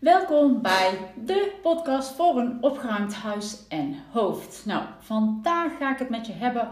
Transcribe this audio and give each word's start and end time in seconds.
Welkom 0.00 0.62
bij 0.62 0.98
de 1.24 1.52
podcast 1.62 2.16
voor 2.16 2.36
een 2.36 2.58
opgeruimd 2.60 3.14
huis 3.14 3.58
en 3.68 3.96
hoofd. 4.12 4.62
Nou, 4.66 4.82
vandaag 5.00 5.76
ga 5.78 5.92
ik 5.92 5.98
het 5.98 6.08
met 6.08 6.26
je 6.26 6.32
hebben 6.32 6.68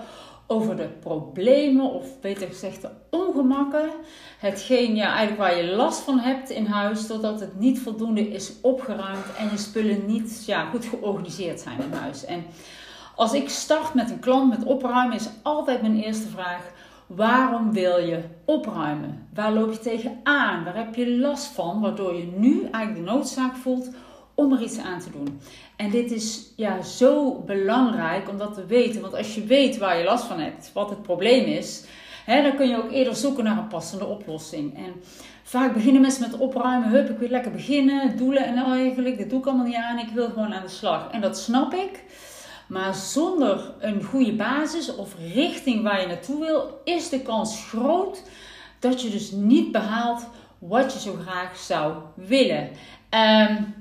over 0.47 0.77
de 0.77 0.89
problemen, 0.89 1.93
of 1.93 2.21
beter 2.21 2.47
gezegd 2.47 2.83
de 2.83 2.91
ongemakken. 3.11 3.91
Hetgeen 4.39 4.97
ja, 4.97 5.07
eigenlijk 5.07 5.39
waar 5.39 5.65
je 5.65 5.75
last 5.77 6.01
van 6.01 6.19
hebt 6.19 6.51
in 6.51 6.67
huis, 6.67 7.07
doordat 7.07 7.41
het 7.41 7.59
niet 7.59 7.81
voldoende 7.81 8.29
is 8.29 8.53
opgeruimd 8.63 9.37
en 9.39 9.51
je 9.51 9.59
spullen 9.59 10.07
niet 10.07 10.45
ja, 10.47 10.65
goed 10.65 10.85
georganiseerd 10.85 11.61
zijn 11.61 11.81
in 11.81 11.93
huis. 11.93 12.25
En 12.25 12.45
als 13.15 13.33
ik 13.33 13.49
start 13.49 13.95
met 13.95 14.11
een 14.11 14.21
klant 14.21 14.51
met 14.51 14.65
opruimen, 14.65 15.17
is 15.17 15.29
altijd 15.43 15.81
mijn 15.81 16.03
eerste 16.03 16.29
vraag 16.29 16.71
Waarom 17.09 17.73
wil 17.73 17.99
je 17.99 18.21
opruimen? 18.45 19.29
Waar 19.35 19.53
loop 19.53 19.73
je 19.73 19.79
tegenaan? 19.79 20.65
Waar 20.65 20.77
heb 20.77 20.95
je 20.95 21.17
last 21.17 21.47
van? 21.47 21.81
Waardoor 21.81 22.15
je 22.15 22.33
nu 22.37 22.69
eigenlijk 22.71 23.07
de 23.07 23.13
noodzaak 23.13 23.57
voelt 23.57 23.91
om 24.35 24.53
er 24.53 24.63
iets 24.63 24.79
aan 24.79 25.01
te 25.01 25.11
doen. 25.11 25.41
En 25.77 25.91
dit 25.91 26.11
is 26.11 26.53
ja, 26.57 26.83
zo 26.83 27.43
belangrijk 27.47 28.29
om 28.29 28.39
dat 28.39 28.55
te 28.55 28.67
weten. 28.67 29.01
Want 29.01 29.15
als 29.15 29.35
je 29.35 29.45
weet 29.45 29.79
waar 29.79 29.99
je 29.99 30.05
last 30.05 30.25
van 30.25 30.41
hebt, 30.41 30.71
wat 30.73 30.91
het 30.91 31.03
probleem 31.03 31.45
is, 31.45 31.85
hè, 32.25 32.43
dan 32.43 32.57
kun 32.57 32.69
je 32.69 32.77
ook 32.77 32.91
eerder 32.91 33.17
zoeken 33.17 33.45
naar 33.45 33.59
een 33.59 33.69
passende 33.69 34.07
oplossing. 34.07 34.77
En 34.77 34.93
vaak 35.43 35.73
beginnen 35.73 36.01
mensen 36.01 36.31
met 36.31 36.41
opruimen. 36.41 36.89
Hup, 36.89 37.11
ik 37.11 37.19
wil 37.19 37.29
lekker 37.29 37.53
beginnen. 37.53 38.17
Doelen 38.17 38.47
en 38.47 38.57
eigenlijk, 38.57 39.19
dat 39.19 39.31
doe 39.31 39.39
ik 39.39 39.47
allemaal 39.47 39.67
niet 39.67 39.75
aan. 39.75 39.99
Ik 39.99 40.11
wil 40.15 40.29
gewoon 40.29 40.55
aan 40.55 40.63
de 40.63 40.69
slag. 40.69 41.11
En 41.11 41.21
dat 41.21 41.39
snap 41.39 41.75
ik. 41.75 42.05
Maar 42.69 42.95
zonder 42.95 43.75
een 43.79 44.05
goede 44.05 44.33
basis 44.33 44.95
of 44.95 45.15
richting 45.35 45.83
waar 45.83 46.01
je 46.01 46.07
naartoe 46.07 46.45
wil, 46.45 46.81
is 46.85 47.09
de 47.09 47.21
kans 47.21 47.65
groot 47.69 48.23
dat 48.79 49.03
je 49.03 49.11
dus 49.11 49.31
niet 49.31 49.73
behaalt 49.73 50.27
wat 50.59 50.93
je 50.93 50.99
zo 50.99 51.17
graag 51.23 51.57
zou 51.57 51.95
willen. 52.15 52.69
Um, 53.11 53.75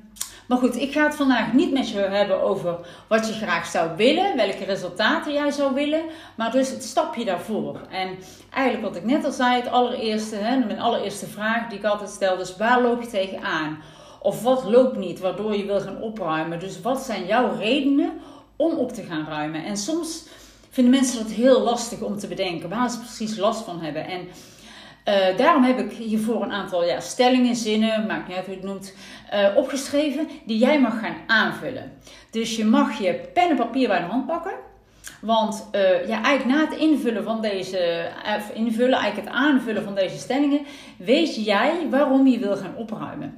maar 0.47 0.57
goed, 0.57 0.75
ik 0.75 0.91
ga 0.91 1.03
het 1.03 1.15
vandaag 1.15 1.53
niet 1.53 1.71
met 1.71 1.89
je 1.89 1.99
hebben 1.99 2.41
over 2.41 2.77
wat 3.07 3.27
je 3.27 3.33
graag 3.33 3.65
zou 3.65 3.95
willen, 3.95 4.35
welke 4.35 4.63
resultaten 4.63 5.33
jij 5.33 5.51
zou 5.51 5.73
willen, 5.73 6.01
maar 6.35 6.51
dus 6.51 6.69
het 6.69 6.83
stapje 6.83 7.25
daarvoor. 7.25 7.79
En 7.91 8.17
eigenlijk 8.53 8.93
wat 8.93 8.95
ik 8.95 9.09
net 9.09 9.25
al 9.25 9.31
zei, 9.31 9.55
het 9.55 9.71
allereerste, 9.71 10.35
hè, 10.35 10.57
mijn 10.57 10.79
allereerste 10.79 11.27
vraag 11.27 11.69
die 11.69 11.77
ik 11.77 11.85
altijd 11.85 12.09
stel, 12.09 12.37
dus 12.37 12.57
waar 12.57 12.81
loop 12.81 13.01
je 13.01 13.07
tegenaan? 13.07 13.77
Of 14.19 14.41
wat 14.41 14.63
loopt 14.63 14.97
niet 14.97 15.19
waardoor 15.19 15.55
je 15.55 15.65
wil 15.65 15.79
gaan 15.79 16.01
opruimen? 16.01 16.59
Dus 16.59 16.81
wat 16.81 17.01
zijn 17.01 17.25
jouw 17.25 17.55
redenen 17.57 18.11
om 18.57 18.71
op 18.71 18.91
te 18.91 19.03
gaan 19.03 19.25
ruimen. 19.27 19.65
En 19.65 19.77
soms 19.77 20.25
vinden 20.69 20.93
mensen 20.93 21.23
dat 21.23 21.31
heel 21.31 21.61
lastig 21.61 22.01
om 22.01 22.17
te 22.17 22.27
bedenken 22.27 22.69
waar 22.69 22.89
ze 22.89 22.99
precies 22.99 23.37
last 23.37 23.63
van 23.63 23.81
hebben. 23.81 24.07
En 24.07 24.27
uh, 25.07 25.37
daarom 25.37 25.63
heb 25.63 25.79
ik 25.79 25.91
hiervoor 25.91 26.43
een 26.43 26.51
aantal 26.51 26.85
ja, 26.85 26.99
stellingen, 26.99 27.55
zinnen, 27.55 28.05
maakt 28.05 28.27
niet 28.27 28.37
uit 28.37 28.45
hoe 28.45 28.55
het 28.55 28.63
noemt, 28.63 28.93
uh, 29.33 29.47
opgeschreven 29.55 30.27
die 30.45 30.57
jij 30.57 30.79
mag 30.79 30.99
gaan 30.99 31.15
aanvullen. 31.27 31.91
Dus 32.31 32.55
je 32.55 32.65
mag 32.65 32.99
je 32.99 33.13
pen 33.33 33.49
en 33.49 33.55
papier 33.55 33.87
bij 33.87 33.99
de 33.99 34.05
hand 34.05 34.25
pakken. 34.25 34.53
Want 35.21 35.67
uh, 35.71 36.07
ja, 36.07 36.23
eigenlijk 36.23 36.59
na 36.59 36.69
het 36.69 36.79
invullen 36.79 37.23
van 37.23 37.41
deze, 37.41 38.09
invullen, 38.53 38.99
eigenlijk 38.99 39.27
het 39.27 39.37
aanvullen 39.37 39.83
van 39.83 39.95
deze 39.95 40.17
stellingen, 40.17 40.65
weet 40.97 41.45
jij 41.45 41.87
waarom 41.89 42.27
je 42.27 42.39
wil 42.39 42.55
gaan 42.55 42.75
opruimen. 42.75 43.37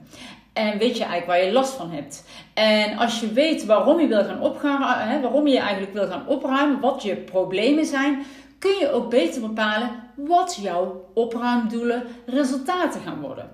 En 0.59 0.77
weet 0.77 0.97
je 0.97 1.03
eigenlijk 1.03 1.25
waar 1.25 1.43
je 1.43 1.51
last 1.51 1.73
van 1.73 1.91
hebt. 1.91 2.23
En 2.53 2.97
als 2.97 3.19
je 3.19 3.33
weet 3.33 3.65
waarom 3.65 3.99
je 3.99 4.07
wil 4.07 4.23
gaan 4.23 4.41
opruimen, 4.41 4.87
hè, 4.87 5.21
waarom 5.21 5.47
je 5.47 5.59
eigenlijk 5.59 5.93
wil 5.93 6.07
gaan 6.07 6.27
opruimen, 6.27 6.79
wat 6.79 7.03
je 7.03 7.15
problemen 7.15 7.85
zijn, 7.85 8.23
kun 8.59 8.75
je 8.79 8.91
ook 8.91 9.09
beter 9.09 9.41
bepalen 9.41 9.89
wat 10.15 10.59
jouw 10.61 11.09
opruimdoelen 11.13 12.03
resultaten 12.25 13.01
gaan 13.01 13.21
worden. 13.21 13.49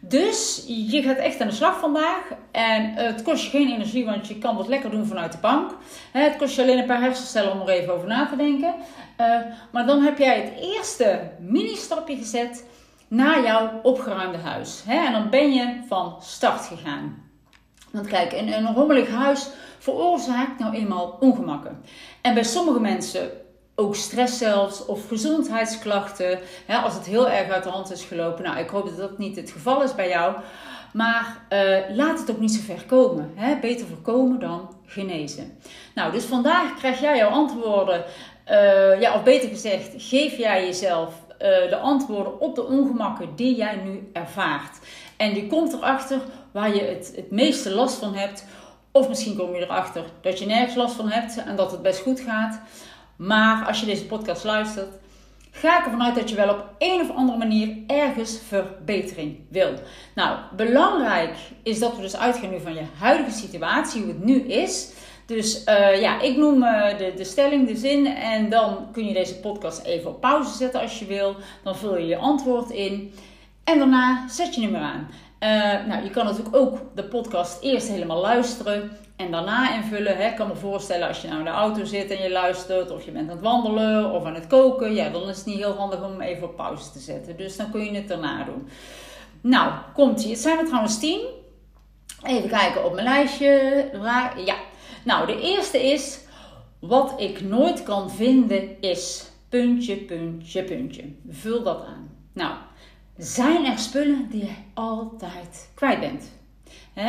Dus 0.00 0.64
je 0.66 1.02
gaat 1.02 1.16
echt 1.16 1.40
aan 1.40 1.48
de 1.48 1.54
slag 1.54 1.78
vandaag. 1.78 2.22
En 2.50 2.92
het 2.94 3.22
kost 3.22 3.44
je 3.44 3.50
geen 3.50 3.72
energie, 3.72 4.04
want 4.04 4.26
je 4.26 4.38
kan 4.38 4.56
dat 4.56 4.68
lekker 4.68 4.90
doen 4.90 5.06
vanuit 5.06 5.32
de 5.32 5.38
bank. 5.40 5.70
Het 6.12 6.36
kost 6.36 6.56
je 6.56 6.62
alleen 6.62 6.78
een 6.78 6.86
paar 6.86 7.00
hersencellen 7.00 7.52
om 7.52 7.60
er 7.60 7.68
even 7.68 7.94
over 7.94 8.08
na 8.08 8.26
te 8.26 8.36
denken. 8.36 8.74
Eh, 9.16 9.26
maar 9.72 9.86
dan 9.86 10.02
heb 10.02 10.18
jij 10.18 10.40
het 10.40 10.52
eerste 10.60 11.20
mini-stapje 11.38 12.16
gezet 12.16 12.64
naar 13.08 13.42
jouw 13.42 13.80
opgeruimde 13.82 14.38
huis. 14.38 14.82
En 14.86 15.12
dan 15.12 15.30
ben 15.30 15.52
je 15.52 15.80
van 15.88 16.16
start 16.20 16.66
gegaan. 16.66 17.22
Want 17.90 18.06
kijk, 18.06 18.32
een, 18.32 18.52
een 18.52 18.74
rommelig 18.74 19.10
huis 19.10 19.48
veroorzaakt 19.78 20.58
nou 20.58 20.74
eenmaal 20.74 21.16
ongemakken. 21.20 21.82
En 22.20 22.34
bij 22.34 22.44
sommige 22.44 22.80
mensen 22.80 23.30
ook 23.74 23.96
stress 23.96 24.38
zelfs 24.38 24.86
of 24.86 25.08
gezondheidsklachten. 25.08 26.38
als 26.68 26.94
het 26.94 27.06
heel 27.06 27.30
erg 27.30 27.50
uit 27.50 27.62
de 27.62 27.70
hand 27.70 27.90
is 27.90 28.04
gelopen. 28.04 28.44
Nou, 28.44 28.58
ik 28.58 28.68
hoop 28.68 28.86
dat 28.86 28.96
dat 28.96 29.18
niet 29.18 29.36
het 29.36 29.50
geval 29.50 29.82
is 29.82 29.94
bij 29.94 30.08
jou. 30.08 30.34
Maar 30.92 31.46
uh, 31.50 31.96
laat 31.96 32.18
het 32.18 32.30
ook 32.30 32.40
niet 32.40 32.52
zo 32.52 32.60
ver 32.64 32.84
komen. 32.86 33.32
Hè? 33.34 33.58
Beter 33.60 33.86
voorkomen 33.86 34.38
dan 34.38 34.74
genezen. 34.86 35.58
Nou, 35.94 36.12
dus 36.12 36.24
vandaag 36.24 36.74
krijg 36.74 37.00
jij 37.00 37.16
jouw 37.16 37.30
antwoorden. 37.30 38.04
Uh, 38.50 39.00
ja, 39.00 39.14
of 39.14 39.22
beter 39.22 39.48
gezegd, 39.48 39.90
geef 39.96 40.36
jij 40.36 40.64
jezelf 40.64 41.14
de 41.44 41.78
antwoorden 41.82 42.40
op 42.40 42.54
de 42.54 42.64
ongemakken 42.64 43.28
die 43.36 43.56
jij 43.56 43.76
nu 43.76 44.10
ervaart. 44.12 44.78
En 45.16 45.34
je 45.34 45.46
komt 45.46 45.72
erachter 45.72 46.20
waar 46.50 46.74
je 46.74 46.82
het, 46.82 47.12
het 47.16 47.30
meeste 47.30 47.70
last 47.70 47.94
van 47.94 48.14
hebt. 48.14 48.44
Of 48.92 49.08
misschien 49.08 49.36
kom 49.36 49.54
je 49.54 49.60
erachter 49.60 50.04
dat 50.20 50.38
je 50.38 50.46
nergens 50.46 50.74
last 50.74 50.94
van 50.94 51.08
hebt 51.08 51.44
en 51.44 51.56
dat 51.56 51.70
het 51.70 51.82
best 51.82 52.00
goed 52.00 52.20
gaat. 52.20 52.60
Maar 53.16 53.66
als 53.66 53.80
je 53.80 53.86
deze 53.86 54.06
podcast 54.06 54.44
luistert, 54.44 54.94
ga 55.50 55.78
ik 55.78 55.84
ervan 55.84 56.02
uit 56.02 56.14
dat 56.14 56.30
je 56.30 56.36
wel 56.36 56.48
op 56.48 56.64
een 56.78 57.00
of 57.00 57.16
andere 57.16 57.38
manier 57.38 57.76
ergens 57.86 58.38
verbetering 58.48 59.36
wil. 59.48 59.72
Nou, 60.14 60.38
belangrijk 60.56 61.36
is 61.62 61.78
dat 61.78 61.96
we 61.96 62.02
dus 62.02 62.16
uitgaan 62.16 62.50
nu 62.50 62.60
van 62.60 62.74
je 62.74 62.84
huidige 62.98 63.30
situatie, 63.38 64.02
hoe 64.02 64.12
het 64.12 64.24
nu 64.24 64.40
is. 64.40 64.92
Dus 65.26 65.64
uh, 65.68 66.00
ja, 66.00 66.20
ik 66.20 66.36
noem 66.36 66.62
uh, 66.62 66.98
de, 66.98 67.12
de 67.16 67.24
stelling, 67.24 67.68
de 67.68 67.76
zin. 67.76 68.06
En 68.06 68.50
dan 68.50 68.88
kun 68.92 69.06
je 69.06 69.12
deze 69.12 69.40
podcast 69.40 69.84
even 69.84 70.10
op 70.10 70.20
pauze 70.20 70.56
zetten 70.56 70.80
als 70.80 70.98
je 70.98 71.06
wil. 71.06 71.36
Dan 71.62 71.76
vul 71.76 71.98
je 71.98 72.06
je 72.06 72.16
antwoord 72.16 72.70
in. 72.70 73.14
En 73.64 73.78
daarna 73.78 74.28
zet 74.28 74.54
je 74.54 74.60
hem 74.60 74.76
aan. 74.76 75.08
Uh, 75.40 75.86
nou, 75.86 76.04
je 76.04 76.10
kan 76.10 76.24
natuurlijk 76.24 76.56
ook 76.56 76.78
de 76.94 77.04
podcast 77.04 77.62
eerst 77.62 77.88
helemaal 77.88 78.20
luisteren 78.20 78.90
en 79.16 79.30
daarna 79.30 79.74
invullen. 79.74 80.16
Hè. 80.16 80.28
Ik 80.28 80.36
kan 80.36 80.48
me 80.48 80.54
voorstellen 80.54 81.08
als 81.08 81.20
je 81.20 81.26
nou 81.26 81.38
in 81.38 81.44
de 81.44 81.50
auto 81.50 81.84
zit 81.84 82.10
en 82.10 82.22
je 82.22 82.30
luistert, 82.30 82.90
of 82.90 83.04
je 83.04 83.10
bent 83.10 83.30
aan 83.30 83.36
het 83.36 83.44
wandelen 83.44 84.10
of 84.10 84.24
aan 84.24 84.34
het 84.34 84.46
koken. 84.46 84.94
Ja, 84.94 85.08
dan 85.08 85.28
is 85.28 85.36
het 85.36 85.46
niet 85.46 85.56
heel 85.56 85.74
handig 85.74 86.04
om 86.04 86.20
even 86.20 86.48
op 86.48 86.56
pauze 86.56 86.90
te 86.90 86.98
zetten. 86.98 87.36
Dus 87.36 87.56
dan 87.56 87.70
kun 87.70 87.84
je 87.84 87.94
het 87.94 88.08
daarna 88.08 88.44
doen. 88.44 88.68
Nou, 89.40 89.72
komt 89.94 90.24
ie. 90.24 90.30
Het 90.30 90.38
zijn 90.38 90.58
er 90.58 90.66
trouwens 90.66 90.98
tien. 90.98 91.20
Even 92.22 92.48
kijken 92.48 92.84
op 92.84 92.94
mijn 92.94 93.06
lijstje. 93.06 93.84
Ja, 94.44 94.56
nou, 95.04 95.26
de 95.26 95.40
eerste 95.40 95.82
is, 95.82 96.18
wat 96.78 97.14
ik 97.20 97.40
nooit 97.40 97.82
kan 97.82 98.10
vinden 98.10 98.80
is 98.80 99.30
puntje, 99.48 99.96
puntje, 99.96 100.64
puntje. 100.64 101.04
Vul 101.28 101.62
dat 101.62 101.84
aan. 101.86 102.10
Nou, 102.32 102.54
zijn 103.16 103.64
er 103.64 103.78
spullen 103.78 104.28
die 104.30 104.44
je 104.44 104.54
altijd 104.74 105.70
kwijt 105.74 106.00
bent? 106.00 106.32
Hè, 106.92 107.08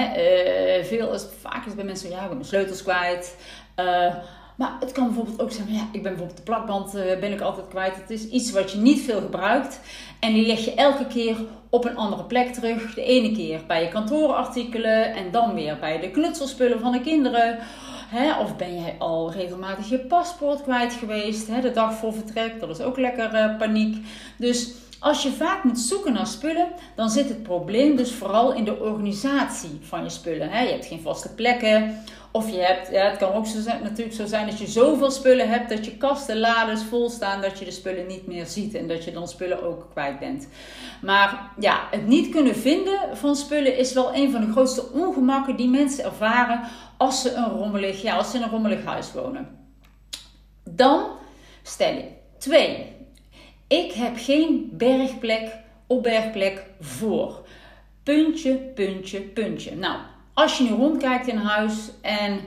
uh, 0.79 0.85
veel 0.85 1.13
is, 1.13 1.25
vaak 1.41 1.65
is 1.65 1.75
bij 1.75 1.83
mensen, 1.83 2.09
ja, 2.09 2.21
ik 2.21 2.27
ben 2.27 2.37
mijn 2.37 2.49
sleutels 2.49 2.83
kwijt. 2.83 3.37
Uh, 3.79 4.15
maar 4.55 4.77
het 4.79 4.91
kan 4.91 5.05
bijvoorbeeld 5.05 5.41
ook 5.41 5.51
zijn, 5.51 5.73
ja, 5.73 5.81
ik 5.91 6.03
ben 6.03 6.11
bijvoorbeeld 6.11 6.37
de 6.37 6.43
plakband 6.43 6.95
uh, 6.95 7.01
ben 7.19 7.31
ik 7.31 7.41
altijd 7.41 7.67
kwijt. 7.67 7.95
Het 7.95 8.09
is 8.09 8.29
iets 8.29 8.51
wat 8.51 8.71
je 8.71 8.77
niet 8.77 9.01
veel 9.01 9.21
gebruikt. 9.21 9.79
En 10.19 10.33
die 10.33 10.45
leg 10.45 10.65
je 10.65 10.73
elke 10.73 11.07
keer 11.07 11.35
op 11.69 11.85
een 11.85 11.97
andere 11.97 12.23
plek 12.23 12.53
terug. 12.53 12.93
De 12.93 13.03
ene 13.03 13.31
keer 13.31 13.61
bij 13.67 13.83
je 13.83 13.89
kantoorartikelen 13.89 15.13
en 15.13 15.31
dan 15.31 15.53
weer 15.53 15.77
bij 15.79 15.99
de 15.99 16.11
knutselspullen 16.11 16.79
van 16.79 16.91
de 16.91 17.01
kinderen. 17.01 17.59
Of 18.41 18.55
ben 18.55 18.75
jij 18.75 18.95
al 18.99 19.31
regelmatig 19.31 19.89
je 19.89 19.99
paspoort 19.99 20.61
kwijt 20.61 20.93
geweest, 20.93 21.47
de 21.61 21.71
dag 21.71 21.93
voor 21.93 22.13
vertrek. 22.13 22.59
Dat 22.59 22.69
is 22.69 22.81
ook 22.81 22.97
lekker 22.97 23.33
uh, 23.33 23.57
paniek. 23.57 24.05
Dus 24.37 24.73
als 25.05 25.23
je 25.23 25.31
vaak 25.31 25.63
moet 25.63 25.79
zoeken 25.79 26.13
naar 26.13 26.27
spullen, 26.27 26.67
dan 26.95 27.09
zit 27.09 27.29
het 27.29 27.43
probleem 27.43 27.95
dus 27.95 28.11
vooral 28.11 28.53
in 28.53 28.63
de 28.63 28.79
organisatie 28.79 29.79
van 29.81 30.03
je 30.03 30.09
spullen. 30.09 30.49
Je 30.49 30.71
hebt 30.71 30.85
geen 30.85 31.01
vaste 31.01 31.33
plekken. 31.33 32.03
Of 32.31 32.49
je 32.49 32.59
hebt, 32.59 32.91
ja, 32.91 33.09
het 33.09 33.17
kan 33.17 33.33
ook 33.33 33.45
zo 33.45 33.61
zijn, 33.61 33.83
natuurlijk 33.83 34.15
zo 34.15 34.25
zijn 34.25 34.45
dat 34.45 34.59
je 34.59 34.67
zoveel 34.67 35.11
spullen 35.11 35.49
hebt 35.49 35.69
dat 35.69 35.85
je 35.85 35.97
kasten, 35.97 36.39
lades 36.39 36.83
vol 36.83 37.09
staan 37.09 37.41
dat 37.41 37.59
je 37.59 37.65
de 37.65 37.71
spullen 37.71 38.07
niet 38.07 38.27
meer 38.27 38.45
ziet 38.45 38.73
en 38.73 38.87
dat 38.87 39.03
je 39.03 39.11
dan 39.11 39.27
spullen 39.27 39.63
ook 39.63 39.87
kwijt 39.91 40.19
bent. 40.19 40.47
Maar 41.01 41.51
ja, 41.59 41.87
het 41.91 42.07
niet 42.07 42.29
kunnen 42.29 42.55
vinden 42.55 42.99
van 43.13 43.35
spullen 43.35 43.77
is 43.77 43.93
wel 43.93 44.15
een 44.15 44.31
van 44.31 44.41
de 44.41 44.51
grootste 44.51 44.91
ongemakken 44.91 45.55
die 45.55 45.69
mensen 45.69 46.03
ervaren 46.03 46.61
als 46.97 47.21
ze 47.21 47.33
een 47.33 47.49
rommelig, 47.49 48.01
ja, 48.01 48.15
als 48.15 48.31
ze 48.31 48.37
in 48.37 48.43
een 48.43 48.49
rommelig 48.49 48.85
huis 48.85 49.13
wonen. 49.13 49.67
Dan 50.63 51.05
stelling 51.63 52.07
2. 52.37 52.94
Ik 53.67 53.91
heb 53.91 54.13
geen 54.17 54.69
bergplek, 54.73 55.57
opbergplek 55.87 56.65
voor. 56.79 57.45
Puntje, 58.03 58.55
puntje, 58.55 59.21
puntje. 59.21 59.75
Nou, 59.75 59.97
als 60.33 60.57
je 60.57 60.63
nu 60.63 60.69
rondkijkt 60.69 61.27
in 61.27 61.37
huis 61.37 61.91
en 62.01 62.41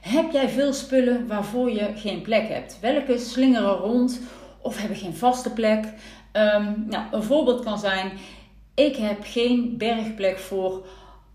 heb 0.00 0.32
jij 0.32 0.48
veel 0.48 0.72
spullen 0.72 1.26
waarvoor 1.26 1.70
je 1.70 1.92
geen 1.96 2.22
plek 2.22 2.48
hebt? 2.48 2.80
Welke 2.80 3.18
slingeren 3.18 3.76
rond 3.76 4.20
of 4.60 4.78
hebben 4.78 4.96
geen 4.96 5.14
vaste 5.14 5.52
plek? 5.52 5.84
Um, 6.32 6.84
nou, 6.88 7.04
een 7.10 7.22
voorbeeld 7.22 7.64
kan 7.64 7.78
zijn: 7.78 8.12
ik 8.74 8.96
heb 8.96 9.18
geen 9.22 9.76
bergplek 9.76 10.38
voor 10.38 10.86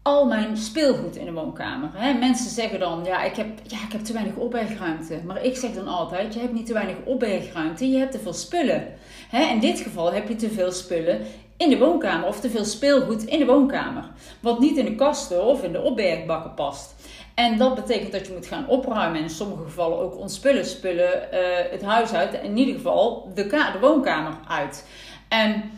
al 0.02 0.26
mijn 0.26 0.58
speelgoed 0.58 1.16
in 1.16 1.26
de 1.26 1.32
woonkamer. 1.32 1.90
Hè? 1.94 2.14
Mensen 2.14 2.50
zeggen 2.50 2.80
dan, 2.80 3.04
ja 3.04 3.24
ik, 3.24 3.36
heb, 3.36 3.48
ja, 3.68 3.78
ik 3.86 3.92
heb 3.92 4.02
te 4.02 4.14
weinig 4.14 4.36
opbergruimte. 4.36 5.22
Maar 5.26 5.44
ik 5.44 5.58
zeg 5.58 5.72
dan 5.72 5.88
altijd, 5.88 6.34
je 6.34 6.40
hebt 6.40 6.54
niet 6.54 6.66
te 6.66 6.74
weinig 6.74 6.96
opbergruimte, 7.06 7.90
je 7.90 7.98
hebt 7.98 8.12
te 8.12 8.20
veel 8.20 8.34
spullen. 8.34 8.88
In 9.32 9.60
dit 9.60 9.80
geval 9.80 10.14
heb 10.14 10.28
je 10.28 10.36
te 10.36 10.50
veel 10.50 10.72
spullen 10.72 11.22
in 11.58 11.70
de 11.70 11.78
woonkamer 11.78 12.28
of 12.28 12.40
te 12.40 12.50
veel 12.50 12.66
speelgoed 12.66 13.24
in 13.24 13.40
de 13.40 13.46
woonkamer. 13.46 14.04
Wat 14.40 14.60
niet 14.60 14.78
in 14.78 14.86
de 14.86 14.96
kasten 14.96 15.46
of 15.46 15.64
in 15.64 15.72
de 15.72 15.82
opbergbakken 15.82 16.54
past. 16.54 16.96
En 17.34 17.58
dat 17.58 17.76
betekent 17.76 18.12
dat 18.12 18.28
je 18.28 18.34
moet 18.34 18.46
gaan 18.46 18.68
opruimen. 18.68 19.18
En 19.18 19.24
in 19.24 19.30
sommige 19.30 19.64
gevallen 19.64 20.00
ook 20.00 20.18
ontspullen, 20.18 20.66
spullen 20.66 21.28
uh, 21.34 21.40
het 21.72 21.82
huis 21.82 22.14
uit. 22.14 22.34
In 22.44 22.58
ieder 22.58 22.76
geval 22.76 23.32
de, 23.36 23.48
de 23.48 23.78
woonkamer 23.82 24.34
uit. 24.48 24.88
En 25.28 25.72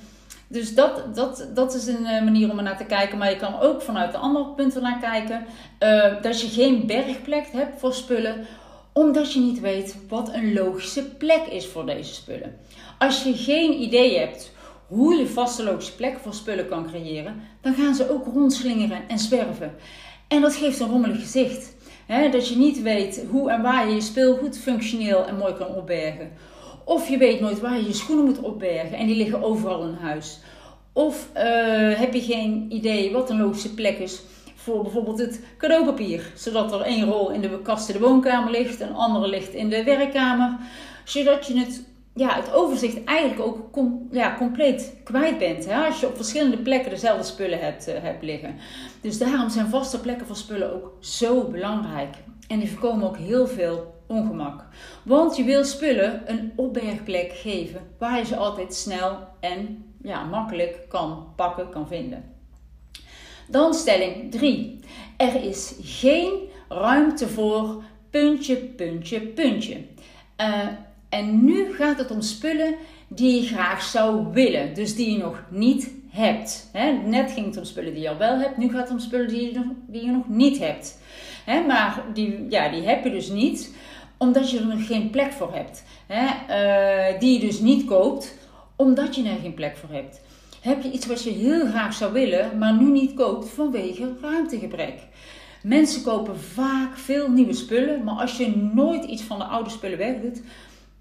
dus 0.54 0.76
dat, 0.76 1.16
dat, 1.16 1.48
dat 1.54 1.74
is 1.74 1.88
een 1.88 2.06
eh, 2.06 2.24
manier 2.24 2.52
om 2.52 2.58
er 2.58 2.64
naar 2.64 2.78
te 2.78 2.86
kijken. 2.86 3.18
Maar 3.18 3.30
je 3.30 3.36
kan 3.36 3.60
ook 3.60 3.82
vanuit 3.82 4.12
de 4.12 4.18
andere 4.18 4.54
punten 4.56 4.82
naar 4.82 5.00
kijken. 5.00 5.46
Uh, 5.80 6.22
dat 6.22 6.42
je 6.42 6.48
geen 6.48 6.86
bergplek 6.86 7.46
hebt 7.52 7.80
voor 7.80 7.94
spullen. 7.94 8.46
Omdat 8.94 9.34
je 9.34 9.40
niet 9.40 9.60
weet 9.60 9.98
wat 10.08 10.34
een 10.34 10.54
logische 10.54 11.04
plek 11.04 11.46
is 11.50 11.68
voor 11.68 11.86
deze 11.86 12.14
spullen. 12.14 12.58
Als 12.98 13.24
je 13.24 13.34
geen 13.34 13.82
idee 13.82 14.18
hebt 14.18 14.52
hoe 14.88 15.16
je 15.16 15.28
vaste 15.28 15.64
logische 15.64 15.96
plek 15.96 16.18
voor 16.22 16.34
spullen 16.34 16.68
kan 16.68 16.88
creëren. 16.88 17.42
Dan 17.62 17.74
gaan 17.74 17.96
ze 17.96 18.12
ook 18.12 18.26
rondslingeren 18.26 19.02
en 19.08 19.20
zwerven. 19.20 19.76
En 20.28 20.42
dat 20.42 20.56
geeft 20.56 20.80
een 20.80 20.90
rommelig 20.90 21.20
gezicht. 21.20 21.76
dat 22.32 22.48
je 22.48 22.58
niet 22.58 22.82
weet 22.82 23.24
hoe 23.30 23.52
en 23.52 23.62
waar 23.62 23.88
je 23.88 23.96
je 23.96 24.02
speelgoed 24.02 24.58
functioneel 24.58 25.26
en 25.26 25.38
mooi 25.38 25.54
kan 25.54 25.76
opbergen. 25.76 26.32
Of 26.86 27.10
je 27.10 27.18
weet 27.18 27.40
nooit 27.40 27.60
waar 27.60 27.78
je 27.78 27.88
je 27.88 27.94
schoenen 27.94 28.26
moet 28.26 28.40
opbergen 28.40 28.98
en 28.98 29.08
die 29.08 29.16
liggen 29.16 29.44
overal 29.44 29.84
in 29.84 29.98
huis. 30.02 30.40
Of 30.94 31.30
uh, 31.38 31.42
heb 31.94 32.14
je 32.14 32.22
geen 32.22 32.66
idee 32.70 33.12
wat 33.12 33.30
een 33.30 33.42
logische 33.42 33.74
plek 33.74 33.98
is 33.98 34.22
voor 34.56 34.82
bijvoorbeeld 34.82 35.20
het 35.20 35.42
cadeaupapier. 35.58 36.32
Zodat 36.36 36.74
er 36.74 36.82
één 36.82 37.06
rol 37.06 37.32
in 37.32 37.42
de 37.42 37.60
kast 37.62 37.90
in 37.90 37.94
de 37.94 38.08
woonkamer 38.08 38.52
ligt, 38.52 38.80
een 38.80 38.96
andere 38.96 39.28
ligt 39.28 39.54
in 39.54 39.70
de 39.70 39.84
werkkamer. 39.84 40.58
Zodat 41.04 41.48
je 41.48 41.60
het, 41.60 41.84
ja, 42.16 42.36
het 42.36 42.54
overzicht 42.54 43.04
eigenlijk 43.04 43.42
ook 43.42 43.86
ja, 44.12 44.36
compleet 44.38 44.96
kwijt 45.04 45.38
bent. 45.38 45.66
Hè? 45.66 45.86
Als 45.86 46.00
je 46.00 46.08
op 46.08 46.16
verschillende 46.16 46.58
plekken 46.58 46.90
dezelfde 46.90 47.24
spullen 47.24 47.60
hebt, 47.60 47.88
uh, 47.88 47.94
hebt 48.02 48.24
liggen. 48.24 48.56
Dus 49.02 49.18
daarom 49.18 49.50
zijn 49.50 49.70
vaste 49.70 50.00
plekken 50.00 50.28
voor 50.28 50.36
spullen 50.36 50.74
ook 50.74 50.98
zo 51.00 51.44
belangrijk. 51.44 52.16
En 52.48 52.60
die 52.60 52.72
voorkomen 52.72 53.08
ook 53.08 53.18
heel 53.18 53.48
veel 53.48 54.02
ongemak. 54.08 54.66
Want 55.04 55.36
je 55.36 55.44
wil 55.44 55.64
spullen 55.64 56.22
een 56.26 56.54
opbergplek 56.56 57.32
geven 57.34 57.82
waar 57.98 58.18
je 58.18 58.26
ze 58.26 58.36
altijd 58.36 58.74
snel 58.74 59.18
en 59.40 59.86
ja, 60.02 60.24
makkelijk 60.24 60.86
kan 60.90 61.28
pakken, 61.36 61.70
kan 61.70 61.88
vinden. 61.88 62.24
Dan 63.48 63.74
stelling 63.74 64.32
3. 64.32 64.80
Er 65.18 65.44
is 65.44 65.76
geen 65.82 66.34
ruimte 66.70 67.28
voor 67.28 67.84
puntje, 68.10 68.56
puntje, 68.56 69.20
puntje. 69.22 69.78
Uh, 70.42 70.68
en 71.14 71.46
nu 71.46 71.74
gaat 71.74 71.98
het 71.98 72.12
om 72.12 72.22
spullen 72.22 72.76
die 73.08 73.42
je 73.42 73.48
graag 73.48 73.84
zou 73.84 74.28
willen, 74.32 74.74
dus 74.74 74.96
die 74.96 75.12
je 75.12 75.18
nog 75.18 75.44
niet 75.50 75.92
hebt. 76.10 76.70
net 77.06 77.32
ging 77.32 77.46
het 77.46 77.58
om 77.58 77.64
spullen 77.64 77.94
die 77.94 78.02
je 78.02 78.10
al 78.10 78.18
wel 78.18 78.38
hebt, 78.40 78.58
nu 78.58 78.70
gaat 78.70 78.82
het 78.82 78.92
om 78.92 79.00
spullen 79.00 79.28
die 79.28 79.52
je 79.92 80.12
nog, 80.12 80.28
niet 80.28 80.60
hebt. 80.60 80.98
maar 81.68 82.04
die, 82.14 82.46
ja, 82.50 82.70
die 82.70 82.82
heb 82.82 83.04
je 83.04 83.12
dus 83.12 83.30
niet, 83.30 83.76
omdat 84.18 84.52
je 84.52 84.60
er 84.60 84.68
nog 84.68 84.88
geen 84.88 85.10
plek 85.10 85.32
voor 85.32 85.54
hebt. 85.54 85.84
Uh, 86.10 87.20
die 87.20 87.34
je 87.34 87.46
dus 87.46 87.60
niet 87.60 87.86
koopt, 87.86 88.38
omdat 88.76 89.16
je 89.16 89.24
er 89.24 89.40
geen 89.42 89.54
plek 89.54 89.78
voor 89.78 89.90
hebt. 89.90 90.22
Heb 90.62 90.84
je 90.84 90.92
iets 90.92 91.06
wat 91.06 91.24
je 91.24 91.30
heel 91.30 91.66
graag 91.66 91.94
zou 91.94 92.14
willen, 92.14 92.58
maar 92.58 92.74
nu 92.74 92.92
niet 92.92 93.14
koopt 93.14 93.50
vanwege 93.50 94.14
ruimtegebrek. 94.22 95.00
Mensen 95.64 96.04
kopen 96.04 96.40
vaak 96.40 96.98
veel 96.98 97.30
nieuwe 97.30 97.54
spullen, 97.54 98.04
maar 98.04 98.16
als 98.16 98.38
je 98.38 98.56
nooit 98.74 99.04
iets 99.04 99.22
van 99.22 99.38
de 99.38 99.44
oude 99.44 99.70
spullen 99.70 99.98
wegdoet, 99.98 100.42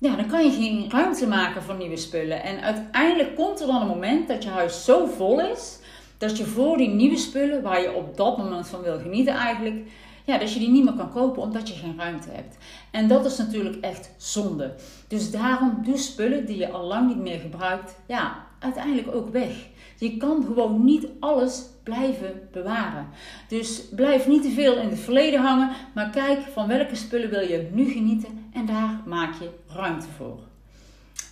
ja, 0.02 0.16
dan 0.16 0.26
kan 0.26 0.44
je 0.44 0.50
geen 0.50 0.90
ruimte 0.90 1.26
maken 1.26 1.62
voor 1.62 1.76
nieuwe 1.76 1.96
spullen. 1.96 2.42
En 2.42 2.60
uiteindelijk 2.60 3.34
komt 3.36 3.60
er 3.60 3.66
dan 3.66 3.80
een 3.80 3.86
moment 3.86 4.28
dat 4.28 4.42
je 4.42 4.48
huis 4.48 4.84
zo 4.84 5.06
vol 5.06 5.40
is, 5.40 5.78
dat 6.18 6.36
je 6.36 6.44
voor 6.44 6.76
die 6.76 6.88
nieuwe 6.88 7.16
spullen, 7.16 7.62
waar 7.62 7.80
je 7.80 7.92
op 7.92 8.16
dat 8.16 8.38
moment 8.38 8.68
van 8.68 8.82
wil 8.82 8.98
genieten 8.98 9.34
eigenlijk, 9.34 9.90
ja, 10.24 10.38
dat 10.38 10.52
je 10.52 10.58
die 10.58 10.68
niet 10.68 10.84
meer 10.84 10.92
kan 10.92 11.12
kopen 11.12 11.42
omdat 11.42 11.68
je 11.68 11.74
geen 11.74 11.98
ruimte 11.98 12.28
hebt. 12.30 12.56
En 12.90 13.08
dat 13.08 13.24
is 13.24 13.36
natuurlijk 13.36 13.76
echt 13.80 14.10
zonde. 14.16 14.74
Dus 15.08 15.30
daarom 15.30 15.80
doe 15.84 15.98
spullen 15.98 16.46
die 16.46 16.56
je 16.56 16.70
al 16.70 16.84
lang 16.86 17.08
niet 17.08 17.22
meer 17.22 17.38
gebruikt, 17.38 17.96
ja, 18.06 18.46
uiteindelijk 18.58 19.14
ook 19.14 19.28
weg. 19.28 19.66
Je 19.98 20.16
kan 20.16 20.44
gewoon 20.46 20.84
niet 20.84 21.06
alles 21.20 21.62
blijven 21.82 22.48
bewaren. 22.52 23.08
Dus 23.48 23.82
blijf 23.88 24.26
niet 24.26 24.42
te 24.42 24.50
veel 24.50 24.76
in 24.76 24.88
het 24.88 25.00
verleden 25.00 25.40
hangen, 25.40 25.70
maar 25.94 26.10
kijk 26.10 26.38
van 26.52 26.68
welke 26.68 26.96
spullen 26.96 27.30
wil 27.30 27.48
je 27.48 27.68
nu 27.72 27.90
genieten 27.90 28.41
en 28.52 28.66
daar 28.66 29.00
maak 29.06 29.34
je 29.40 29.48
ruimte 29.68 30.06
voor. 30.16 30.38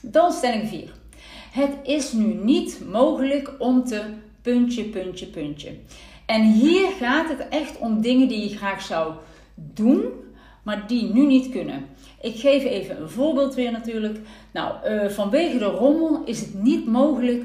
Dan 0.00 0.32
stelling 0.32 0.68
4. 0.68 0.92
Het 1.50 1.70
is 1.82 2.12
nu 2.12 2.34
niet 2.34 2.80
mogelijk 2.90 3.54
om 3.58 3.84
te 3.84 4.02
puntje, 4.42 4.84
puntje, 4.84 5.26
puntje. 5.26 5.78
En 6.26 6.52
hier 6.52 6.90
gaat 6.90 7.28
het 7.28 7.48
echt 7.48 7.78
om 7.78 8.00
dingen 8.00 8.28
die 8.28 8.48
je 8.48 8.56
graag 8.56 8.82
zou 8.82 9.12
doen, 9.54 10.04
maar 10.62 10.86
die 10.86 11.12
nu 11.12 11.26
niet 11.26 11.50
kunnen. 11.50 11.86
Ik 12.20 12.36
geef 12.36 12.64
even 12.64 13.00
een 13.00 13.10
voorbeeld 13.10 13.54
weer 13.54 13.72
natuurlijk. 13.72 14.18
Nou, 14.52 14.74
uh, 14.88 15.08
vanwege 15.08 15.58
de 15.58 15.64
rommel 15.64 16.22
is 16.24 16.40
het 16.40 16.54
niet 16.54 16.86
mogelijk 16.86 17.44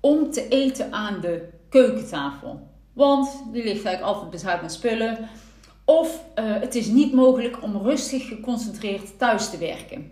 om 0.00 0.30
te 0.30 0.48
eten 0.48 0.92
aan 0.92 1.20
de 1.20 1.48
keukentafel. 1.68 2.68
Want 2.92 3.42
die 3.52 3.64
ligt 3.64 3.84
eigenlijk 3.84 4.02
altijd 4.02 4.30
bezaaid 4.30 4.62
met 4.62 4.72
spullen. 4.72 5.28
Of 5.88 6.24
uh, 6.38 6.60
het 6.60 6.74
is 6.74 6.86
niet 6.86 7.12
mogelijk 7.12 7.62
om 7.62 7.76
rustig 7.76 8.28
geconcentreerd 8.28 9.18
thuis 9.18 9.50
te 9.50 9.58
werken. 9.58 10.10